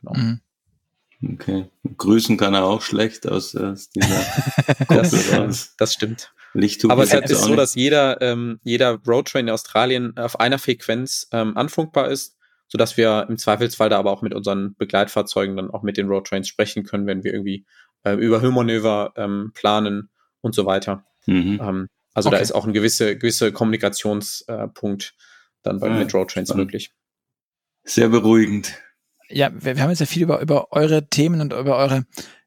[0.00, 0.14] Genau.
[0.14, 0.40] Mhm.
[1.22, 1.66] Okay.
[1.96, 4.24] Grüßen kann er auch schlecht aus, aus dieser
[4.88, 5.74] das, raus.
[5.78, 6.32] das stimmt.
[6.88, 11.56] Aber es ist so, dass jeder, ähm, jeder Roadtrain in Australien auf einer Frequenz ähm,
[11.56, 12.36] anfunkbar ist,
[12.68, 16.48] sodass wir im Zweifelsfall da aber auch mit unseren Begleitfahrzeugen dann auch mit den Roadtrains
[16.48, 17.66] sprechen können, wenn wir irgendwie
[18.04, 20.08] äh, über Höhenmanöver ähm, planen
[20.40, 21.04] und so weiter.
[21.26, 21.60] Mhm.
[21.60, 22.36] Ähm, also okay.
[22.36, 25.22] da ist auch ein gewisse, gewisse Kommunikationspunkt äh,
[25.62, 26.90] dann bei, ja, mit Roadtrains möglich.
[27.84, 28.72] Sehr beruhigend
[29.28, 32.04] ja, wir, wir haben jetzt ja viel über, über eure Themen und über eure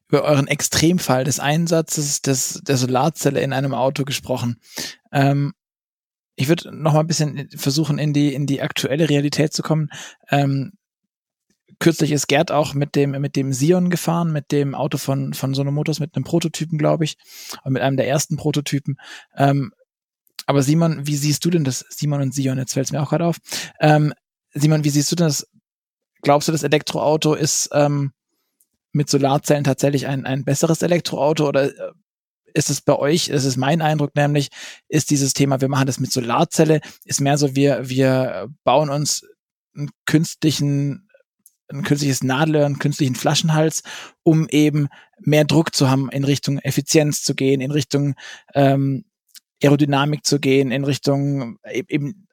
[0.08, 4.56] über euren Extremfall des Einsatzes des, der Solarzelle in einem Auto gesprochen.
[5.12, 5.52] Ähm,
[6.34, 9.88] ich würde noch mal ein bisschen versuchen, in die, in die aktuelle Realität zu kommen.
[10.28, 10.72] Ähm,
[11.78, 15.54] kürzlich ist Gerd auch mit dem, mit dem Sion gefahren, mit dem Auto von, von
[15.54, 17.16] Sonomotos, mit einem Prototypen, glaube ich,
[17.62, 18.96] und mit einem der ersten Prototypen.
[19.36, 19.72] Ähm,
[20.46, 21.84] aber Simon, wie siehst du denn das?
[21.88, 23.36] Simon und Sion, jetzt fällt es mir auch gerade auf.
[23.78, 24.12] Ähm,
[24.52, 25.46] Simon, wie siehst du denn das
[26.22, 28.12] glaubst du, das Elektroauto ist ähm,
[28.92, 31.92] mit Solarzellen tatsächlich ein, ein besseres Elektroauto oder äh,
[32.54, 34.48] ist es bei euch, ist mein Eindruck nämlich,
[34.88, 39.24] ist dieses Thema, wir machen das mit Solarzelle, ist mehr so, wir, wir bauen uns
[39.76, 41.08] einen künstlichen,
[41.68, 43.82] ein künstliches Nadelöhr, einen künstlichen Flaschenhals,
[44.24, 44.88] um eben
[45.20, 48.14] mehr Druck zu haben, in Richtung Effizienz zu gehen, in Richtung
[48.54, 49.04] ähm,
[49.62, 52.26] Aerodynamik zu gehen, in Richtung e-, eben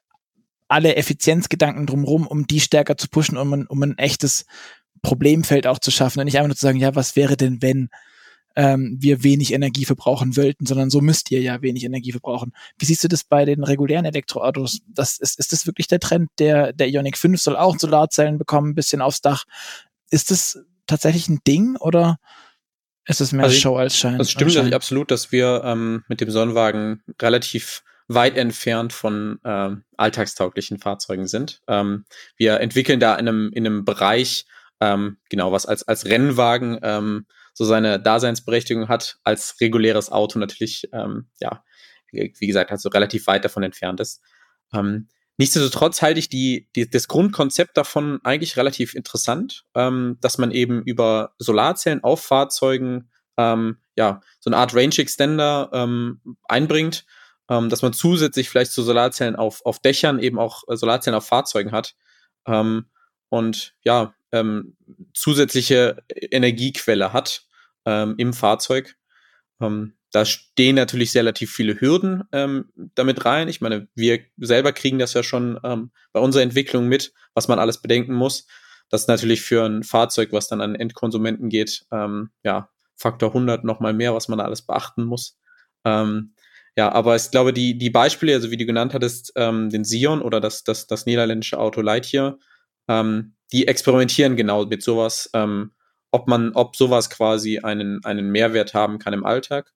[0.68, 4.46] alle Effizienzgedanken drumherum, um die stärker zu pushen, um ein, um ein echtes
[5.02, 7.88] Problemfeld auch zu schaffen und nicht einfach nur zu sagen, ja, was wäre denn, wenn
[8.56, 12.52] ähm, wir wenig Energie verbrauchen wollten, sondern so müsst ihr ja wenig Energie verbrauchen.
[12.76, 14.80] Wie siehst du das bei den regulären Elektroautos?
[14.88, 16.28] Das ist, ist das wirklich der Trend?
[16.40, 19.44] Der, der Ionic 5 soll auch Solarzellen bekommen, ein bisschen aufs Dach.
[20.10, 22.18] Ist das tatsächlich ein Ding oder
[23.06, 24.18] ist es mehr also Show als Schein?
[24.18, 29.84] Das stimmt natürlich absolut, dass wir ähm, mit dem Sonnenwagen relativ weit entfernt von ähm,
[29.96, 31.60] alltagstauglichen Fahrzeugen sind.
[31.68, 32.06] Ähm,
[32.36, 34.46] wir entwickeln da in einem, in einem Bereich,
[34.80, 40.88] ähm, genau, was als, als Rennwagen ähm, so seine Daseinsberechtigung hat, als reguläres Auto natürlich,
[40.92, 41.62] ähm, ja,
[42.10, 44.22] wie, gesagt, halt so relativ weit davon entfernt ist.
[44.72, 45.08] Ähm,
[45.40, 50.82] Nichtsdestotrotz halte ich die, die, das Grundkonzept davon eigentlich relativ interessant, ähm, dass man eben
[50.82, 57.06] über Solarzellen auf Fahrzeugen ähm, ja so eine Art Range Extender ähm, einbringt
[57.48, 61.26] ähm, dass man zusätzlich vielleicht zu Solarzellen auf, auf Dächern eben auch äh, Solarzellen auf
[61.26, 61.94] Fahrzeugen hat.
[62.46, 62.86] Ähm,
[63.28, 64.76] und ja, ähm,
[65.14, 67.46] zusätzliche Energiequelle hat
[67.84, 68.96] ähm, im Fahrzeug.
[69.60, 73.48] Ähm, da stehen natürlich relativ viele Hürden ähm, damit rein.
[73.48, 77.58] Ich meine, wir selber kriegen das ja schon ähm, bei unserer Entwicklung mit, was man
[77.58, 78.46] alles bedenken muss.
[78.88, 83.64] Das ist natürlich für ein Fahrzeug, was dann an Endkonsumenten geht, ähm, ja, Faktor 100
[83.64, 85.38] nochmal mehr, was man da alles beachten muss.
[85.84, 86.34] Ähm,
[86.78, 90.22] ja, aber ich glaube, die, die Beispiele, also wie du genannt hattest, ähm, den Sion
[90.22, 92.38] oder das, das, das niederländische Auto Lightyear,
[92.86, 95.72] ähm, die experimentieren genau mit sowas, ähm,
[96.12, 99.74] ob man, ob sowas quasi einen, einen Mehrwert haben kann im Alltag.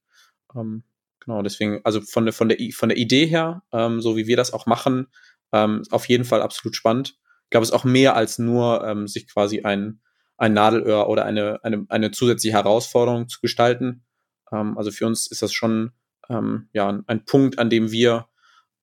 [0.54, 0.84] Ähm,
[1.18, 4.36] genau, deswegen, also von der, von der, von der Idee her, ähm, so wie wir
[4.36, 5.08] das auch machen,
[5.52, 7.18] ähm, auf jeden Fall absolut spannend.
[7.46, 10.00] Ich glaube, es ist auch mehr als nur ähm, sich quasi ein,
[10.36, 14.04] ein Nadelöhr oder eine, eine, eine zusätzliche Herausforderung zu gestalten.
[14.52, 15.90] Ähm, also für uns ist das schon
[16.28, 18.28] ähm, ja, ein Punkt, an dem wir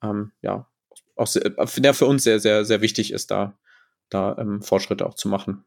[0.03, 0.67] ähm, ja
[1.15, 3.57] auch sehr, der für uns sehr, sehr, sehr wichtig ist, da,
[4.09, 5.65] da ähm, Fortschritte auch zu machen.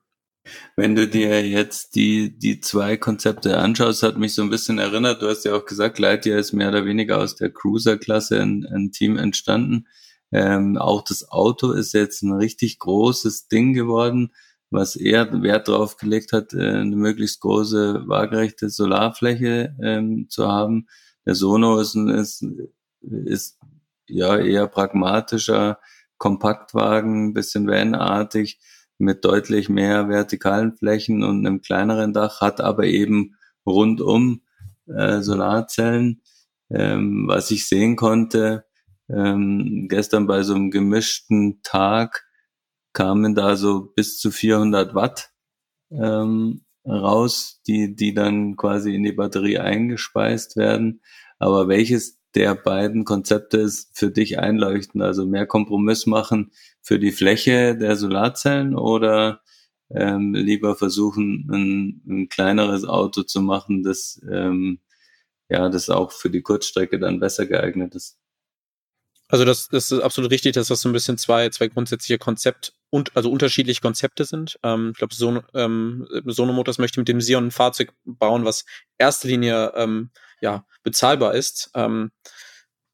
[0.74, 5.22] Wenn du dir jetzt die, die zwei Konzepte anschaust, hat mich so ein bisschen erinnert,
[5.22, 8.90] du hast ja auch gesagt, Lightyear ist mehr oder weniger aus der Cruiser-Klasse ein, ein,
[8.90, 9.86] Team entstanden.
[10.32, 14.32] Ähm, auch das Auto ist jetzt ein richtig großes Ding geworden,
[14.70, 20.88] was eher Wert darauf gelegt hat, äh, eine möglichst große waagerechte Solarfläche ähm, zu haben.
[21.26, 22.44] Der Sono ist, ist,
[23.00, 23.58] ist
[24.08, 25.78] ja eher pragmatischer
[26.18, 28.60] Kompaktwagen, bisschen vanartig,
[28.98, 34.42] mit deutlich mehr vertikalen Flächen und einem kleineren Dach, hat aber eben rundum
[34.86, 36.22] äh, Solarzellen.
[36.70, 38.64] Ähm, was ich sehen konnte,
[39.08, 42.24] ähm, gestern bei so einem gemischten Tag
[42.92, 45.32] kamen da so bis zu 400 Watt
[45.90, 51.02] ähm, raus, die, die dann quasi in die Batterie eingespeist werden.
[51.38, 55.02] Aber welches der beiden Konzepte ist für dich einleuchtend?
[55.02, 59.42] Also mehr Kompromiss machen für die Fläche der Solarzellen oder
[59.90, 64.80] ähm, lieber versuchen, ein, ein kleineres Auto zu machen, das ähm,
[65.52, 68.18] ja, das auch für die Kurzstrecke dann besser geeignet ist.
[69.28, 72.74] Also das, das ist absolut richtig, dass das so ein bisschen zwei, zwei grundsätzliche Konzept
[72.92, 74.58] und also unterschiedliche Konzepte sind.
[74.62, 78.66] Ähm, ich glaube, Son, ähm, Sono Motors möchte mit dem Sion ein Fahrzeug bauen, was
[78.98, 80.10] erster Linie ähm,
[80.42, 81.70] ja bezahlbar ist.
[81.74, 82.12] Ähm,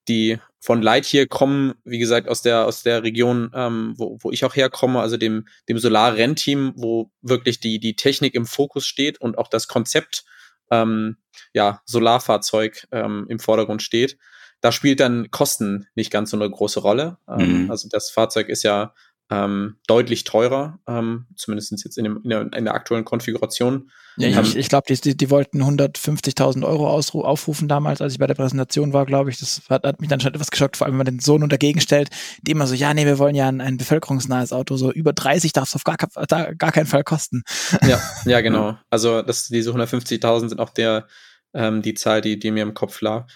[0.07, 4.45] die von Lightyear kommen, wie gesagt, aus der aus der Region, ähm, wo, wo ich
[4.45, 9.37] auch herkomme, also dem dem Solar-Rennteam, wo wirklich die die Technik im Fokus steht und
[9.37, 10.25] auch das Konzept
[10.71, 11.17] ähm,
[11.55, 14.17] ja Solarfahrzeug ähm, im Vordergrund steht.
[14.61, 17.19] Da spielt dann Kosten nicht ganz so eine große Rolle.
[17.29, 17.71] Ähm, mhm.
[17.71, 18.95] Also das Fahrzeug ist ja
[19.31, 23.91] ähm, deutlich teurer, ähm, zumindest jetzt in, dem, in, der, in der aktuellen Konfiguration.
[24.16, 28.26] Ja, ich, ich glaube, die, die, die wollten 150.000 Euro aufrufen damals, als ich bei
[28.26, 29.39] der Präsentation war, glaube ich.
[29.39, 31.53] Das hat, hat mich dann schon etwas geschockt, vor allem wenn man den Sohn und
[31.53, 32.09] dagegen stellt,
[32.43, 35.53] die immer so, ja, nee, wir wollen ja ein, ein bevölkerungsnahes Auto, so über 30
[35.53, 37.43] darf es auf gar, gar keinen Fall kosten.
[37.87, 38.76] Ja, ja, genau.
[38.91, 41.07] Also das, diese 150.000 sind auch der,
[41.55, 43.29] ähm, die Zahl, die, die mir im Kopf lag.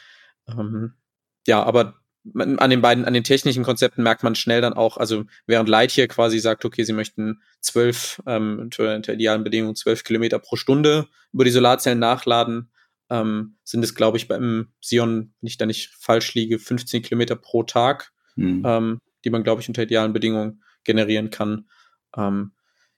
[0.48, 0.94] Ähm,
[1.46, 2.01] ja, aber
[2.34, 5.90] an den beiden, an den technischen Konzepten merkt man schnell dann auch, also während Light
[5.90, 10.56] hier quasi sagt, okay, sie möchten zwölf, ähm, unter, unter idealen Bedingungen zwölf Kilometer pro
[10.56, 12.70] Stunde über die Solarzellen nachladen,
[13.10, 17.36] ähm, sind es, glaube ich, beim Sion, wenn ich da nicht falsch liege, 15 Kilometer
[17.36, 18.62] pro Tag, mhm.
[18.64, 21.68] ähm, die man, glaube ich, unter idealen Bedingungen generieren kann.
[22.16, 22.52] Ähm,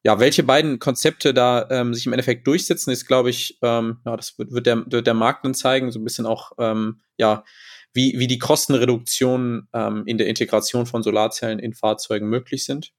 [0.05, 4.16] ja, welche beiden Konzepte da ähm, sich im Endeffekt durchsetzen, ist, glaube ich, ähm, ja,
[4.16, 7.43] das wird, wird, der, wird der Markt dann zeigen, so ein bisschen auch, ähm, ja,
[7.95, 12.92] wie, wie die Kostenreduktionen ähm, in der Integration von Solarzellen in Fahrzeugen möglich sind.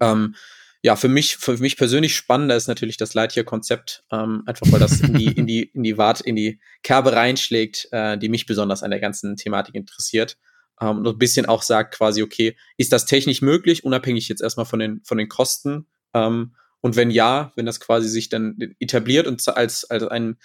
[0.00, 0.34] Ähm,
[0.82, 5.00] ja, für mich, für mich persönlich spannender ist natürlich das Lightyear-Konzept, ähm, einfach weil das
[5.00, 8.82] in die, in die, in die Wart, in die Kerbe reinschlägt, äh, die mich besonders
[8.84, 10.38] an der ganzen Thematik interessiert.
[10.80, 14.66] Ähm, und ein bisschen auch sagt quasi, okay, ist das technisch möglich, unabhängig jetzt erstmal
[14.66, 15.86] von den, von den Kosten?
[16.14, 20.38] Ähm, und wenn ja, wenn das quasi sich dann etabliert und als, als ein,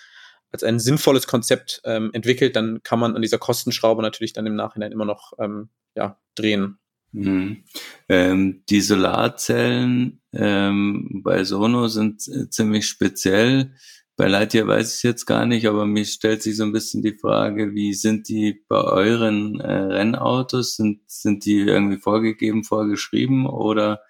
[0.54, 4.56] als ein sinnvolles Konzept ähm, entwickelt, dann kann man an dieser Kostenschraube natürlich dann im
[4.56, 6.78] Nachhinein immer noch ähm, ja, drehen.
[7.12, 7.64] Mhm.
[8.08, 13.76] Ähm, die Solarzellen ähm, bei Sono sind äh, ziemlich speziell.
[14.16, 17.18] Bei Lightyear weiß ich jetzt gar nicht, aber mir stellt sich so ein bisschen die
[17.18, 20.76] Frage, wie sind die bei euren äh, Rennautos?
[20.76, 24.02] Sind, sind die irgendwie vorgegeben, vorgeschrieben oder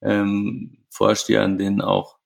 [0.00, 2.17] ähm, forscht ihr an denen auch?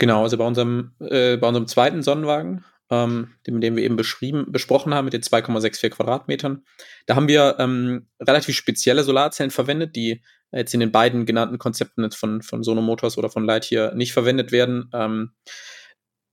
[0.00, 4.46] Genau, also bei unserem, äh, bei unserem zweiten Sonnenwagen, ähm, den, den wir eben beschrieben,
[4.50, 6.64] besprochen haben mit den 2,64 Quadratmetern,
[7.04, 10.22] da haben wir ähm, relativ spezielle Solarzellen verwendet, die
[10.52, 14.52] jetzt in den beiden genannten Konzepten von, von Sono Motors oder von Lightyear nicht verwendet
[14.52, 14.88] werden.
[14.94, 15.32] Ähm,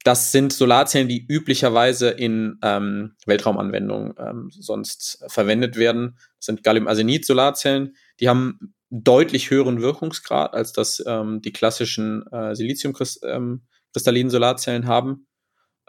[0.05, 6.15] das sind Solarzellen, die üblicherweise in ähm, Weltraumanwendungen ähm, sonst verwendet werden.
[6.39, 7.97] Das sind Gallium-Arsenid-Solarzellen.
[8.22, 13.61] Die haben deutlich höheren Wirkungsgrad, als das ähm, die klassischen äh, Siliziumkristallinen
[14.03, 15.27] ähm, Solarzellen haben.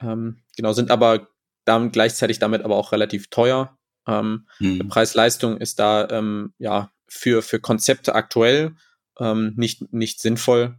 [0.00, 1.28] Ähm, genau, sind aber
[1.64, 3.78] dann gleichzeitig damit aber auch relativ teuer.
[4.06, 4.88] Ähm, hm.
[4.88, 8.74] Preis-Leistung ist da ähm, ja für, für Konzepte aktuell
[9.18, 10.78] ähm, nicht, nicht sinnvoll.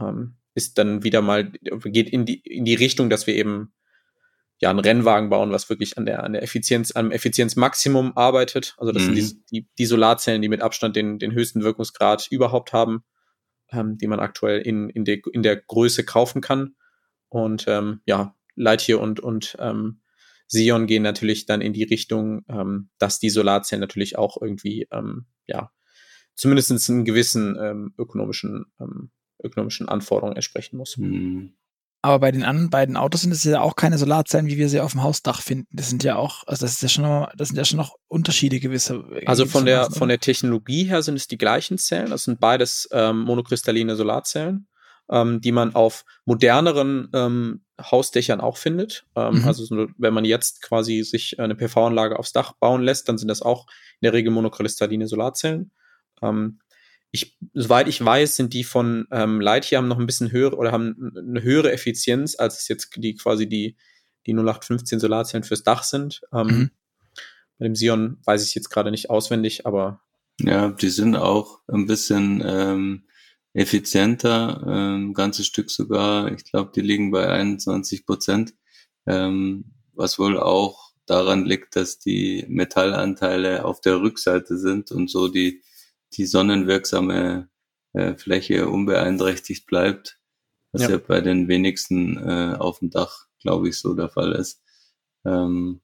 [0.00, 1.52] Ähm, ist dann wieder mal,
[1.84, 3.72] geht in die, in die Richtung, dass wir eben
[4.60, 8.74] ja einen Rennwagen bauen, was wirklich an der an der Effizienz am Effizienzmaximum arbeitet.
[8.78, 9.14] Also das mhm.
[9.14, 13.04] sind die, die, die Solarzellen, die mit Abstand den den höchsten Wirkungsgrad überhaupt haben,
[13.70, 16.74] ähm, die man aktuell in in der in der Größe kaufen kann.
[17.28, 20.00] Und ähm, ja, Lightyear und und ähm,
[20.48, 25.26] Sion gehen natürlich dann in die Richtung, ähm, dass die Solarzellen natürlich auch irgendwie ähm,
[25.46, 25.70] ja
[26.34, 29.10] zumindest einen gewissen ähm, ökonomischen ähm,
[29.42, 30.96] ökonomischen Anforderungen entsprechen muss.
[30.96, 31.52] Mhm.
[32.00, 34.80] Aber bei den anderen beiden Autos sind es ja auch keine Solarzellen, wie wir sie
[34.80, 35.66] auf dem Hausdach finden.
[35.72, 37.96] Das sind ja auch, also das ist ja schon noch, das sind ja schon noch
[38.06, 39.04] Unterschiede gewisse.
[39.26, 42.10] Also von der von der Technologie her sind es die gleichen Zellen.
[42.10, 44.68] Das sind beides ähm, monokristalline Solarzellen,
[45.10, 49.04] ähm, die man auf moderneren ähm, Hausdächern auch findet.
[49.16, 49.44] Ähm, mhm.
[49.44, 53.42] Also wenn man jetzt quasi sich eine PV-Anlage aufs Dach bauen lässt, dann sind das
[53.42, 53.66] auch
[54.00, 55.72] in der Regel monokristalline Solarzellen.
[56.22, 56.60] Ähm,
[57.10, 60.72] ich, soweit ich weiß, sind die von ähm, Lightyear haben noch ein bisschen höhere oder
[60.72, 63.76] haben eine höhere Effizienz, als es jetzt die quasi die,
[64.26, 66.20] die 0815 Solarzellen fürs Dach sind.
[66.32, 66.70] Ähm, mhm.
[67.58, 70.00] Bei dem Sion weiß ich jetzt gerade nicht auswendig, aber.
[70.40, 73.04] Ja, die sind auch ein bisschen ähm,
[73.54, 76.30] effizienter, ähm, ganzes Stück sogar.
[76.32, 78.54] Ich glaube, die liegen bei 21 Prozent,
[79.06, 85.28] ähm, was wohl auch daran liegt, dass die Metallanteile auf der Rückseite sind und so
[85.28, 85.62] die
[86.14, 87.48] die sonnenwirksame
[87.92, 90.18] äh, Fläche unbeeinträchtigt bleibt,
[90.72, 94.32] was ja, ja bei den wenigsten äh, auf dem Dach, glaube ich, so der Fall
[94.32, 94.62] ist.
[95.24, 95.80] Ähm,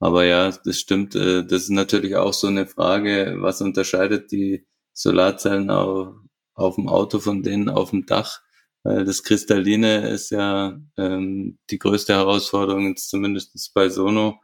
[0.00, 1.14] aber ja, das stimmt.
[1.14, 6.14] Äh, das ist natürlich auch so eine Frage, was unterscheidet die Solarzellen auf,
[6.54, 8.40] auf dem Auto von denen auf dem Dach?
[8.82, 14.40] Weil das Kristalline ist ja ähm, die größte Herausforderung, zumindest bei Sono,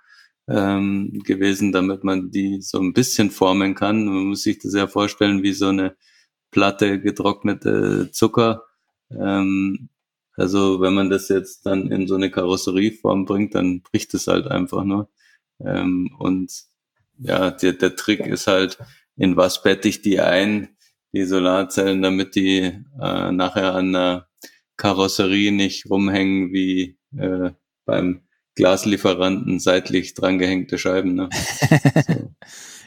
[0.48, 4.04] ähm, gewesen, damit man die so ein bisschen formen kann.
[4.06, 5.96] Man muss sich das ja vorstellen wie so eine
[6.50, 8.64] Platte getrocknete Zucker.
[9.10, 9.88] Ähm,
[10.36, 14.46] also wenn man das jetzt dann in so eine Karosserieform bringt, dann bricht es halt
[14.46, 15.10] einfach nur.
[15.60, 16.52] Ähm, und
[17.18, 18.78] ja, der, der Trick ist halt,
[19.16, 20.76] in was bette ich die ein,
[21.12, 22.60] die Solarzellen, damit die
[23.00, 24.28] äh, nachher an der
[24.76, 27.52] Karosserie nicht rumhängen wie äh,
[27.86, 28.25] beim
[28.56, 31.14] Glaslieferanten seitlich drangehängte Scheiben.
[31.14, 31.28] Ne?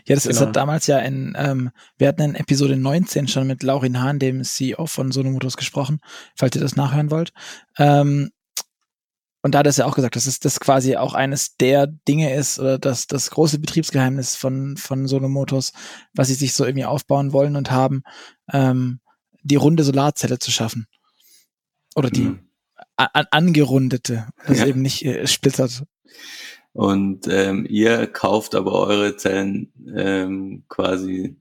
[0.05, 0.13] So.
[0.13, 0.33] ja, das genau.
[0.33, 4.17] ist halt damals ja in, ähm, wir hatten in Episode 19 schon mit Laurin Hahn,
[4.17, 5.99] dem CEO von Sonomotors, gesprochen,
[6.35, 7.33] falls ihr das nachhören wollt.
[7.77, 8.31] Ähm,
[9.41, 12.33] und da hat er ja auch gesagt, dass es das quasi auch eines der Dinge
[12.33, 15.73] ist, oder das, das große Betriebsgeheimnis von, von Sonomotors,
[16.13, 18.03] was sie sich so irgendwie aufbauen wollen und haben,
[18.51, 19.01] ähm,
[19.43, 20.87] die runde Solarzelle zu schaffen.
[21.95, 22.48] Oder die, mhm
[22.99, 24.67] an, angerundete, das ja.
[24.67, 25.83] eben nicht äh, splittert.
[26.73, 31.37] Und ähm, ihr kauft aber eure Zellen ähm, quasi,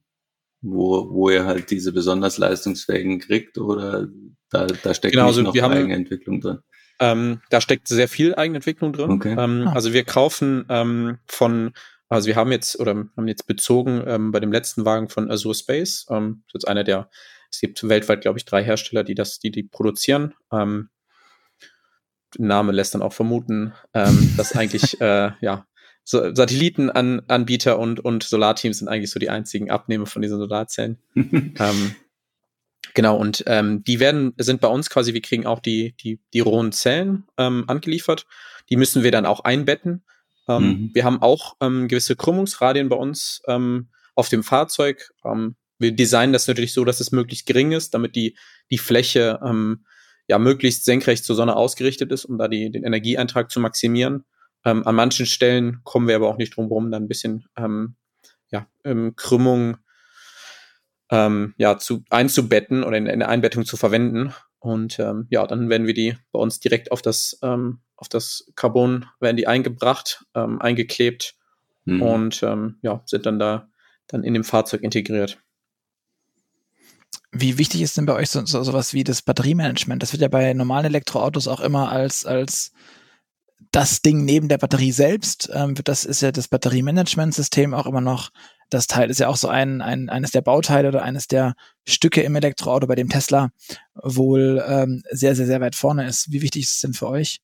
[0.60, 4.08] wo, wo ihr halt diese besonders leistungsfähigen kriegt oder
[4.50, 6.58] da, da steckt genau, also noch wir Eigenentwicklung drin?
[7.00, 9.10] Ähm, da steckt sehr viel Eigenentwicklung drin.
[9.10, 9.36] Okay.
[9.38, 9.72] Ähm, ah.
[9.72, 11.72] Also wir kaufen ähm, von,
[12.08, 15.54] also wir haben jetzt oder haben jetzt bezogen ähm, bei dem letzten Wagen von Azure
[15.54, 17.10] Space, ähm, das ist einer der,
[17.50, 20.34] es gibt weltweit, glaube ich, drei Hersteller, die das, die die produzieren.
[20.52, 20.88] Ähm,
[22.36, 25.66] Name lässt dann auch vermuten, ähm, dass eigentlich äh, ja
[26.04, 30.98] so Satellitenanbieter und und Solarteams sind eigentlich so die einzigen Abnehmer von diesen Solarzellen.
[31.14, 31.94] ähm,
[32.94, 36.40] genau und ähm, die werden sind bei uns quasi, wir kriegen auch die die die
[36.40, 38.26] rohen Zellen ähm, angeliefert.
[38.70, 40.02] Die müssen wir dann auch einbetten.
[40.48, 40.90] Ähm, mhm.
[40.94, 45.10] Wir haben auch ähm, gewisse Krümmungsradien bei uns ähm, auf dem Fahrzeug.
[45.24, 48.36] Ähm, wir designen das natürlich so, dass es möglichst gering ist, damit die
[48.70, 49.84] die Fläche ähm,
[50.28, 54.24] ja möglichst senkrecht zur Sonne ausgerichtet ist, um da die, den Energieeintrag zu maximieren.
[54.64, 57.96] Ähm, an manchen Stellen kommen wir aber auch nicht drum herum, dann ein bisschen ähm,
[58.50, 59.78] ja, ähm, Krümmung
[61.10, 64.34] ähm, ja, zu, einzubetten oder in, in der Einbettung zu verwenden.
[64.58, 68.52] Und ähm, ja, dann werden wir die bei uns direkt auf das, ähm, auf das
[68.56, 71.36] Carbon, werden die eingebracht, ähm, eingeklebt
[71.84, 72.02] mhm.
[72.02, 73.68] und ähm, ja, sind dann da
[74.08, 75.38] dann in dem Fahrzeug integriert.
[77.30, 80.02] Wie wichtig ist denn bei euch so, so sowas wie das Batteriemanagement?
[80.02, 82.72] Das wird ja bei normalen Elektroautos auch immer als, als
[83.70, 85.50] das Ding neben der Batterie selbst.
[85.52, 88.30] Ähm, das ist ja das Batteriemanagementsystem auch immer noch.
[88.70, 91.54] Das Teil ist ja auch so ein, ein eines der Bauteile oder eines der
[91.86, 93.50] Stücke im Elektroauto, bei dem Tesla
[93.94, 96.32] wohl ähm, sehr, sehr, sehr weit vorne ist.
[96.32, 97.40] Wie wichtig ist es denn für euch?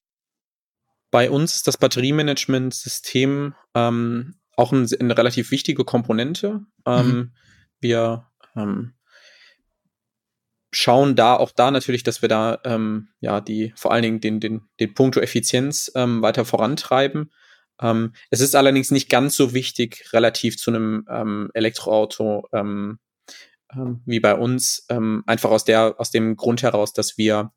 [1.10, 6.60] Bei uns ist das Batteriemanagementsystem ähm, auch ein, eine relativ wichtige Komponente.
[6.86, 7.32] Ähm, mhm.
[7.80, 8.26] Wir
[8.56, 8.94] ähm,
[10.74, 14.40] schauen da auch da natürlich, dass wir da ähm, ja die vor allen Dingen den
[14.40, 17.30] den den Punkto Effizienz ähm, weiter vorantreiben.
[17.80, 22.98] Ähm, es ist allerdings nicht ganz so wichtig relativ zu einem ähm, Elektroauto ähm,
[23.74, 27.52] ähm, wie bei uns, ähm, einfach aus der aus dem Grund heraus, dass wir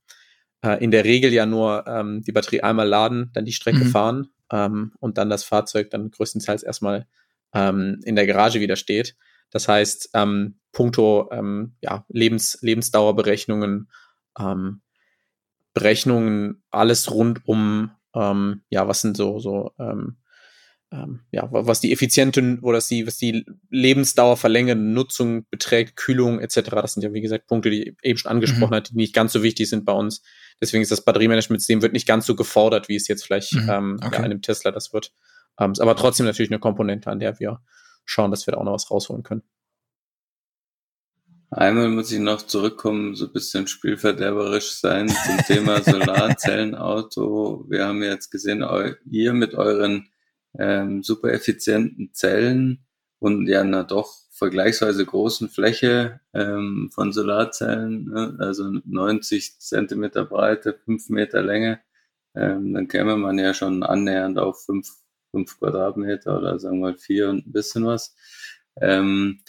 [0.64, 3.90] äh, in der Regel ja nur ähm, die Batterie einmal laden, dann die Strecke mhm.
[3.90, 7.08] fahren ähm, und dann das Fahrzeug dann größtenteils erstmal
[7.54, 9.16] ähm, in der Garage wieder steht.
[9.52, 13.90] Das heißt, ähm, puncto ähm, ja, Lebens, Lebensdauerberechnungen,
[14.40, 14.82] ähm,
[15.74, 20.18] Berechnungen, alles rund um, ähm, ja, was sind so, so ähm,
[20.92, 26.40] ähm, ja, was die effiziente oder was die, was die Lebensdauer verlängernde Nutzung beträgt, Kühlung
[26.40, 26.70] etc.
[26.72, 28.76] Das sind ja, wie gesagt, Punkte, die ich eben schon angesprochen mhm.
[28.76, 30.22] hat, die nicht ganz so wichtig sind bei uns.
[30.62, 33.70] Deswegen ist das Batteriemanagement-System wird nicht ganz so gefordert, wie es jetzt vielleicht mhm.
[33.70, 34.18] ähm, okay.
[34.18, 35.12] bei einem Tesla das wird.
[35.60, 37.60] Ähm, aber trotzdem natürlich eine Komponente, an der wir
[38.08, 39.44] schauen, dass wir da auch noch was rausholen können.
[41.50, 47.66] Einmal muss ich noch zurückkommen, so ein bisschen spielverderberisch sein zum Thema Solarzellenauto.
[47.70, 48.66] Wir haben jetzt gesehen,
[49.06, 50.10] ihr mit euren
[50.60, 52.86] ähm, super effizienten Zellen
[53.20, 58.36] und ja einer doch vergleichsweise großen Fläche ähm, von Solarzellen, ne?
[58.40, 61.80] also 90 Zentimeter Breite, 5 Meter Länge,
[62.36, 64.88] ähm, dann käme man ja schon annähernd auf 5,
[65.38, 68.16] 5 Quadratmeter oder sagen wir mal 4 und ein bisschen was.
[68.82, 69.42] Ähm,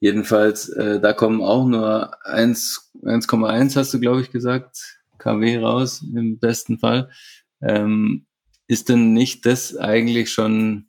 [0.00, 6.38] jedenfalls, äh, da kommen auch nur 1,1 hast du, glaube ich, gesagt, kW raus, im
[6.38, 7.10] besten Fall.
[7.62, 8.26] Ähm,
[8.68, 10.88] ist denn nicht das eigentlich schon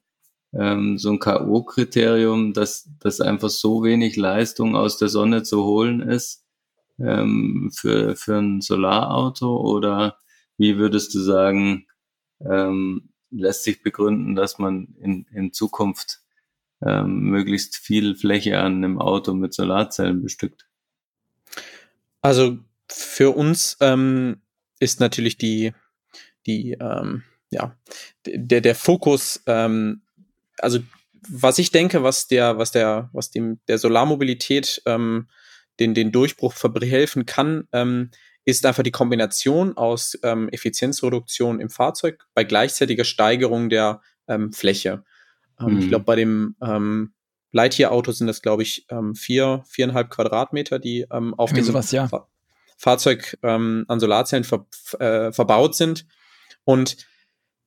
[0.53, 6.01] ähm, so ein K.O.-Kriterium, dass, dass einfach so wenig Leistung aus der Sonne zu holen
[6.01, 6.43] ist
[6.99, 9.57] ähm, für, für ein Solarauto?
[9.57, 10.17] Oder
[10.57, 11.88] wie würdest du sagen,
[12.41, 16.21] ähm, lässt sich begründen, dass man in, in Zukunft
[16.82, 20.67] ähm, möglichst viel Fläche an einem Auto mit Solarzellen bestückt?
[22.21, 22.59] Also
[22.89, 24.41] für uns ähm,
[24.80, 25.73] ist natürlich die,
[26.45, 27.78] die ähm, ja,
[28.25, 30.01] der, der Fokus, ähm,
[30.59, 30.80] also
[31.30, 35.28] was ich denke, was der, was der, was dem der Solarmobilität ähm,
[35.80, 38.11] den, den Durchbruch helfen kann, ähm,
[38.48, 45.04] ist einfach die Kombination aus ähm, Effizienzreduktion im Fahrzeug bei gleichzeitiger Steigerung der ähm, Fläche.
[45.60, 45.80] Ähm, mhm.
[45.80, 47.14] Ich glaube, bei dem ähm,
[47.52, 52.08] Lightyear-Auto sind das, glaube ich, ähm, vier, viereinhalb Quadratmeter, die ähm, auf dem sowas, ja.
[52.08, 52.30] Fa
[52.78, 54.66] Fahrzeug ähm, an Solarzellen ver
[55.00, 56.06] äh, verbaut sind.
[56.64, 56.95] Und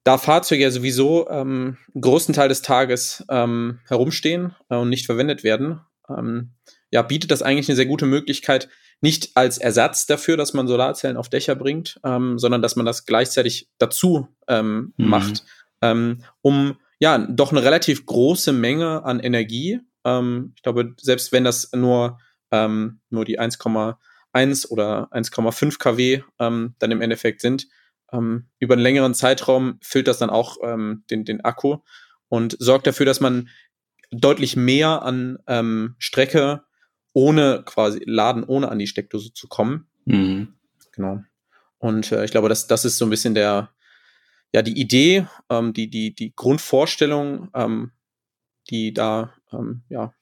[0.04, 5.04] da Fahrzeuge ja sowieso ähm, einen großen Teil des Tages ähm, herumstehen äh, und nicht
[5.04, 6.52] verwendet werden, ähm,
[6.90, 8.70] ja, bietet das eigentlich eine sehr gute Möglichkeit,
[9.00, 13.06] nicht als Ersatz dafür, dass man Solarzellen auf Dächer bringt, ähm, sondern dass man das
[13.06, 15.08] gleichzeitig dazu ähm, mhm.
[15.08, 15.44] macht,
[15.80, 19.80] ähm, um ja doch eine relativ große Menge an Energie.
[20.04, 22.18] Ähm, ich glaube, selbst wenn das nur
[22.50, 27.68] ähm, nur die 1,1 oder 1,5 kW ähm, dann im Endeffekt sind,
[28.58, 31.76] über einen längeren Zeitraum füllt das dann auch den, den Akku
[32.28, 33.50] und sorgt dafür, dass man
[34.10, 36.64] deutlich mehr an Strecke
[37.12, 39.86] ohne quasi Laden, ohne an die Steckdose zu kommen.
[40.04, 40.54] Mhm.
[40.92, 41.22] Genau.
[41.78, 43.70] Und äh, ich glaube, das, das ist so ein bisschen der,
[44.52, 47.92] ja, die Idee, ähm, die, die, die Grundvorstellung, ähm,
[48.68, 50.12] die da, ähm, ja,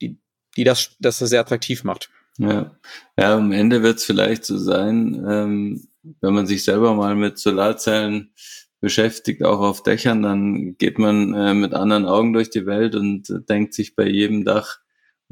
[0.00, 0.18] die,
[0.56, 2.10] die das, das sehr attraktiv macht.
[2.38, 2.76] Ja,
[3.18, 5.88] ja am Ende wird es vielleicht so sein, ähm,
[6.20, 8.32] wenn man sich selber mal mit Solarzellen
[8.80, 13.30] beschäftigt, auch auf Dächern, dann geht man äh, mit anderen Augen durch die Welt und
[13.30, 14.80] äh, denkt sich bei jedem Dach,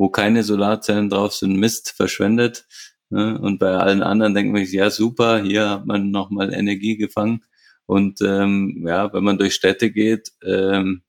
[0.02, 2.66] wo keine Solarzellen drauf sind, Mist verschwendet.
[3.08, 3.38] Ne?
[3.40, 7.44] Und bei allen anderen denkt man sich, ja super, hier hat man nochmal Energie gefangen.
[7.86, 11.02] Und ähm, ja, wenn man durch Städte geht ähm,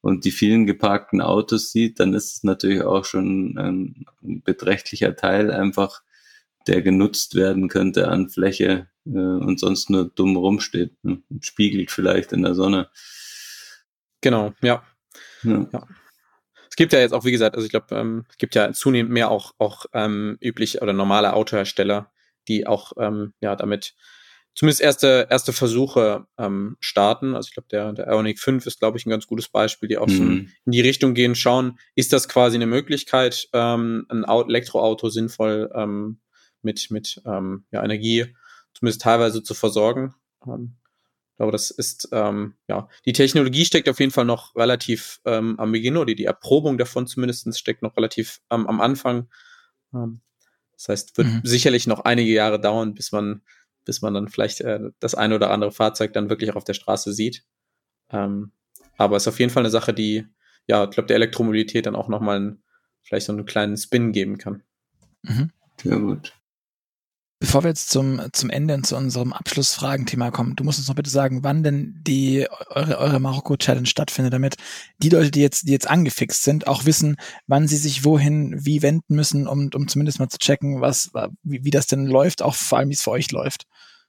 [0.00, 4.06] und die vielen geparkten Autos sieht, dann ist es natürlich auch schon ein
[4.44, 6.00] beträchtlicher Teil einfach,
[6.66, 11.22] der genutzt werden könnte an Fläche, äh, und sonst nur dumm rumsteht ne?
[11.28, 12.88] und spiegelt vielleicht in der Sonne.
[14.22, 14.82] Genau, ja.
[15.42, 15.66] ja.
[15.70, 15.86] ja.
[16.78, 19.12] Es gibt ja jetzt auch, wie gesagt, also ich glaube, ähm, es gibt ja zunehmend
[19.12, 22.12] mehr auch, auch ähm, üblich oder normale Autohersteller,
[22.46, 23.96] die auch ähm, ja damit
[24.54, 27.34] zumindest erste, erste Versuche ähm, starten.
[27.34, 29.98] Also ich glaube, der, der Ionic 5 ist, glaube ich, ein ganz gutes Beispiel, die
[29.98, 30.12] auch mhm.
[30.12, 35.72] so in die Richtung gehen, schauen, ist das quasi eine Möglichkeit, ähm, ein Elektroauto sinnvoll
[35.74, 36.20] ähm,
[36.62, 38.36] mit, mit ähm, ja, Energie
[38.72, 40.14] zumindest teilweise zu versorgen.
[40.46, 40.76] Ähm,
[41.38, 45.72] glaube, das ist, ähm, ja, die Technologie steckt auf jeden Fall noch relativ ähm, am
[45.72, 49.28] Beginn oder die Erprobung davon zumindest steckt noch relativ ähm, am Anfang.
[49.94, 50.20] Ähm,
[50.74, 51.40] das heißt, wird mhm.
[51.44, 53.42] sicherlich noch einige Jahre dauern, bis man,
[53.84, 56.74] bis man dann vielleicht äh, das eine oder andere Fahrzeug dann wirklich auch auf der
[56.74, 57.44] Straße sieht.
[58.10, 58.52] Ähm,
[58.96, 60.26] aber es ist auf jeden Fall eine Sache, die,
[60.66, 62.62] ja, ich glaube, der Elektromobilität dann auch nochmal einen,
[63.02, 64.64] vielleicht so einen kleinen Spin geben kann.
[65.22, 65.50] Mhm.
[65.80, 66.32] Sehr gut.
[67.40, 70.96] Bevor wir jetzt zum, zum Ende und zu unserem Abschlussfragenthema kommen, du musst uns noch
[70.96, 74.56] bitte sagen, wann denn die eure, eure Marokko-Challenge stattfindet, damit
[74.98, 77.16] die Leute, die jetzt, die jetzt angefixt sind, auch wissen,
[77.46, 81.12] wann sie sich wohin, wie wenden müssen, um, um zumindest mal zu checken, was,
[81.44, 83.66] wie, wie das denn läuft, auch vor allem, wie es für euch läuft.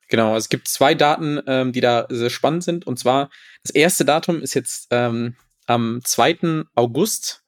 [0.08, 2.88] Genau, es gibt zwei Daten, ähm, die da sehr spannend sind.
[2.88, 3.30] Und zwar,
[3.62, 5.36] das erste Datum ist jetzt ähm,
[5.68, 6.64] am 2.
[6.74, 7.44] August.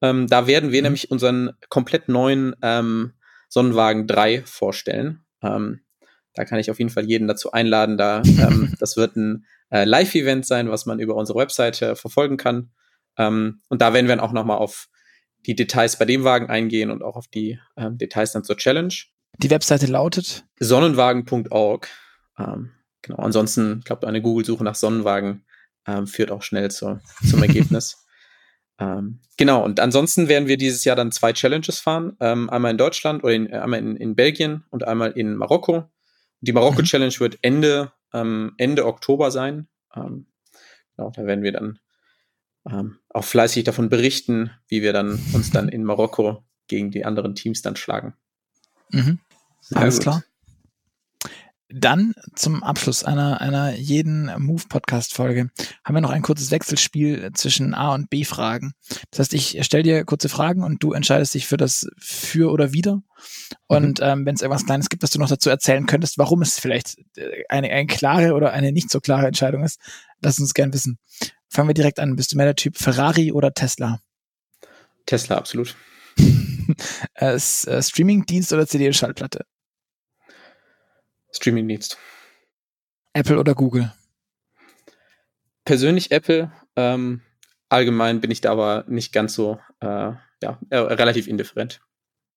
[0.00, 0.84] Ähm, da werden wir mhm.
[0.84, 3.12] nämlich unseren komplett neuen ähm,
[3.50, 5.25] Sonnenwagen 3 vorstellen.
[5.42, 5.80] Ähm,
[6.34, 7.96] da kann ich auf jeden Fall jeden dazu einladen.
[7.96, 12.70] Da, ähm, das wird ein äh, Live-Event sein, was man über unsere Webseite verfolgen kann.
[13.16, 14.88] Ähm, und da werden wir dann auch nochmal auf
[15.46, 18.94] die Details bei dem Wagen eingehen und auch auf die ähm, Details dann zur Challenge.
[19.38, 21.88] Die Webseite lautet sonnenwagen.org.
[22.38, 22.72] Ähm,
[23.02, 23.18] genau.
[23.18, 25.44] Ansonsten, ich glaube, eine Google-Suche nach Sonnenwagen
[25.86, 28.02] ähm, führt auch schnell zu, zum Ergebnis.
[28.78, 29.64] ähm, genau.
[29.64, 32.16] Und ansonsten werden wir dieses Jahr dann zwei Challenges fahren.
[32.20, 35.84] Ähm, einmal in Deutschland oder in, äh, einmal in, in Belgien und einmal in Marokko.
[36.40, 37.20] Die Marokko-Challenge mhm.
[37.20, 39.68] wird Ende, ähm, Ende Oktober sein.
[39.94, 40.26] Ähm,
[40.96, 41.78] genau, da werden wir dann
[42.70, 47.34] ähm, auch fleißig davon berichten, wie wir dann uns dann in Marokko gegen die anderen
[47.34, 48.14] Teams dann schlagen.
[48.90, 49.18] Mhm.
[49.74, 50.22] Alles klar.
[51.68, 55.50] Dann zum Abschluss einer, einer jeden Move-Podcast-Folge
[55.84, 58.74] haben wir noch ein kurzes Wechselspiel zwischen A- und B-Fragen.
[59.10, 62.72] Das heißt, ich stelle dir kurze Fragen und du entscheidest dich für das Für oder
[62.72, 63.02] Wider.
[63.66, 64.06] Und mhm.
[64.06, 66.98] ähm, wenn es irgendwas Kleines gibt, was du noch dazu erzählen könntest, warum es vielleicht
[67.16, 69.80] äh, eine, eine klare oder eine nicht so klare Entscheidung ist,
[70.22, 70.98] lass uns gern wissen.
[71.48, 72.14] Fangen wir direkt an.
[72.14, 74.00] Bist du mehr der Typ Ferrari oder Tesla?
[75.04, 75.74] Tesla, absolut.
[77.14, 77.38] äh, äh,
[77.82, 79.46] Streaming-Dienst oder CD-Schallplatte?
[81.36, 81.98] Streaming-Dienst.
[83.12, 83.92] Apple oder Google?
[85.64, 86.52] Persönlich Apple.
[86.76, 87.22] Ähm,
[87.68, 90.12] allgemein bin ich da aber nicht ganz so, äh,
[90.42, 91.80] ja, äh, relativ indifferent.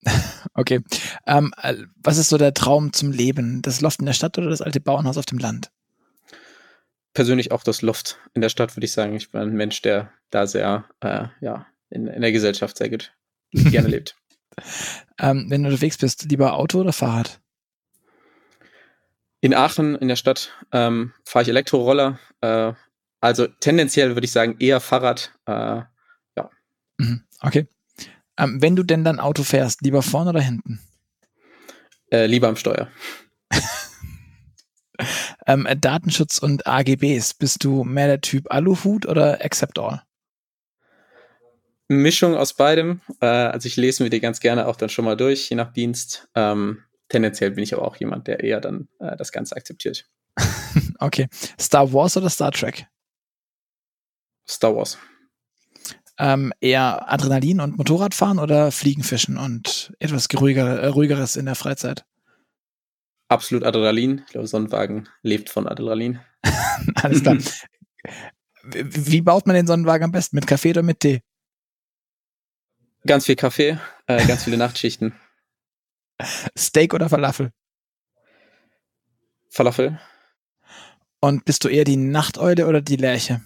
[0.54, 0.82] okay.
[1.26, 3.62] Ähm, äh, was ist so der Traum zum Leben?
[3.62, 5.72] Das Loft in der Stadt oder das alte Bauernhaus auf dem Land?
[7.14, 9.16] Persönlich auch das Loft in der Stadt, würde ich sagen.
[9.16, 13.14] Ich bin ein Mensch, der da sehr, äh, ja, in, in der Gesellschaft sehr gut
[13.52, 14.16] gerne lebt.
[15.20, 17.42] Ähm, wenn du unterwegs bist, lieber Auto oder Fahrrad?
[19.42, 22.20] In Aachen, in der Stadt, ähm, fahre ich Elektroroller.
[22.42, 22.74] Äh,
[23.22, 25.34] also tendenziell würde ich sagen eher Fahrrad.
[25.46, 25.82] Äh,
[26.38, 26.50] ja.
[26.98, 27.68] Mhm, okay.
[28.38, 30.80] Ähm, wenn du denn dann Auto fährst, lieber vorne oder hinten?
[32.12, 32.90] Äh, lieber am Steuer.
[35.48, 37.34] ähm, Datenschutz und AGBs.
[37.36, 40.02] Bist du mehr der Typ Aluhut oder Accept All?
[41.90, 43.02] Mischung aus beidem.
[43.20, 45.74] Äh, also ich lese mir die ganz gerne auch dann schon mal durch, je nach
[45.74, 46.30] Dienst.
[46.36, 50.08] Ähm, tendenziell bin ich aber auch jemand, der eher dann äh, das Ganze akzeptiert.
[51.00, 51.28] okay.
[51.60, 52.88] Star Wars oder Star Trek?
[54.48, 54.98] Star Wars.
[56.18, 62.06] Ähm, eher Adrenalin und Motorradfahren oder Fliegenfischen und etwas ruhiger, äh, ruhigeres in der Freizeit?
[63.30, 64.24] Absolut Adrenalin.
[64.26, 66.20] Ich glaube, Sonnenwagen lebt von Adrenalin.
[66.96, 67.38] Alles klar.
[68.64, 70.36] Wie baut man den Sonnenwagen am besten?
[70.36, 71.22] Mit Kaffee oder mit Tee?
[73.06, 75.14] Ganz viel Kaffee, äh, ganz viele Nachtschichten.
[76.58, 77.52] Steak oder Falafel?
[79.50, 80.00] Falafel.
[81.20, 83.42] Und bist du eher die Nachteule oder die Lerche?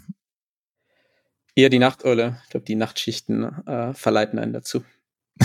[1.56, 2.40] Eher die Nachteule.
[2.44, 4.84] Ich glaube, die Nachtschichten äh, verleiten einen dazu.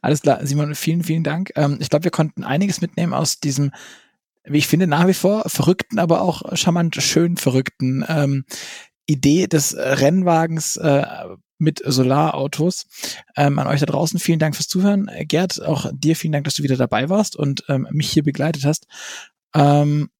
[0.00, 1.52] Alles klar, Simon, vielen, vielen Dank.
[1.56, 3.72] Ähm, ich glaube, wir konnten einiges mitnehmen aus diesem,
[4.44, 8.44] wie ich finde, nach wie vor verrückten, aber auch charmant schön verrückten ähm,
[9.12, 11.04] Idee des Rennwagens äh,
[11.58, 12.86] mit Solarautos.
[13.36, 15.08] Ähm, an euch da draußen vielen Dank fürs Zuhören.
[15.28, 18.64] Gerd, auch dir vielen Dank, dass du wieder dabei warst und ähm, mich hier begleitet
[18.64, 18.86] hast.
[19.54, 20.10] Ähm,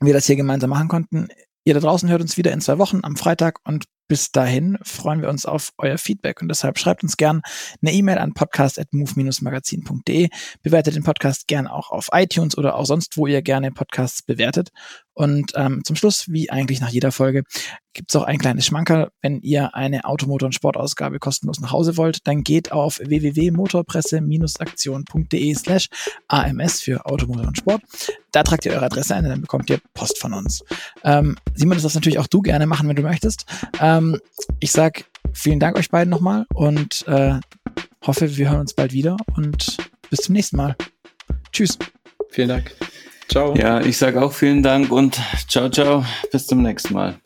[0.00, 1.28] wir das hier gemeinsam machen konnten.
[1.64, 5.22] Ihr da draußen hört uns wieder in zwei Wochen am Freitag und bis dahin freuen
[5.22, 7.40] wir uns auf euer Feedback und deshalb schreibt uns gern
[7.80, 10.28] eine E-Mail an podcast.move-magazin.de.
[10.62, 14.72] Bewertet den Podcast gern auch auf iTunes oder auch sonst, wo ihr gerne Podcasts bewertet.
[15.14, 17.44] Und ähm, zum Schluss, wie eigentlich nach jeder Folge,
[17.92, 19.12] gibt es auch ein kleines Schmankerl.
[19.22, 25.88] Wenn ihr eine Automotor- und Sportausgabe kostenlos nach Hause wollt, dann geht auf www.motorpresse-aktion.de slash
[26.28, 27.80] AMS für Automotor und Sport.
[28.32, 30.64] Da tragt ihr eure Adresse ein und dann bekommt ihr Post von uns.
[31.04, 33.46] Ähm, Simon, das darfst natürlich auch du gerne machen, wenn du möchtest.
[33.80, 34.18] Ähm,
[34.58, 37.38] ich sag vielen Dank euch beiden nochmal und äh,
[38.04, 39.76] hoffe, wir hören uns bald wieder und
[40.10, 40.76] bis zum nächsten Mal.
[41.52, 41.78] Tschüss.
[42.30, 42.74] Vielen Dank.
[43.28, 43.54] Ciao.
[43.56, 46.04] Ja, ich sage auch vielen Dank und ciao, ciao.
[46.30, 47.16] Bis zum nächsten Mal.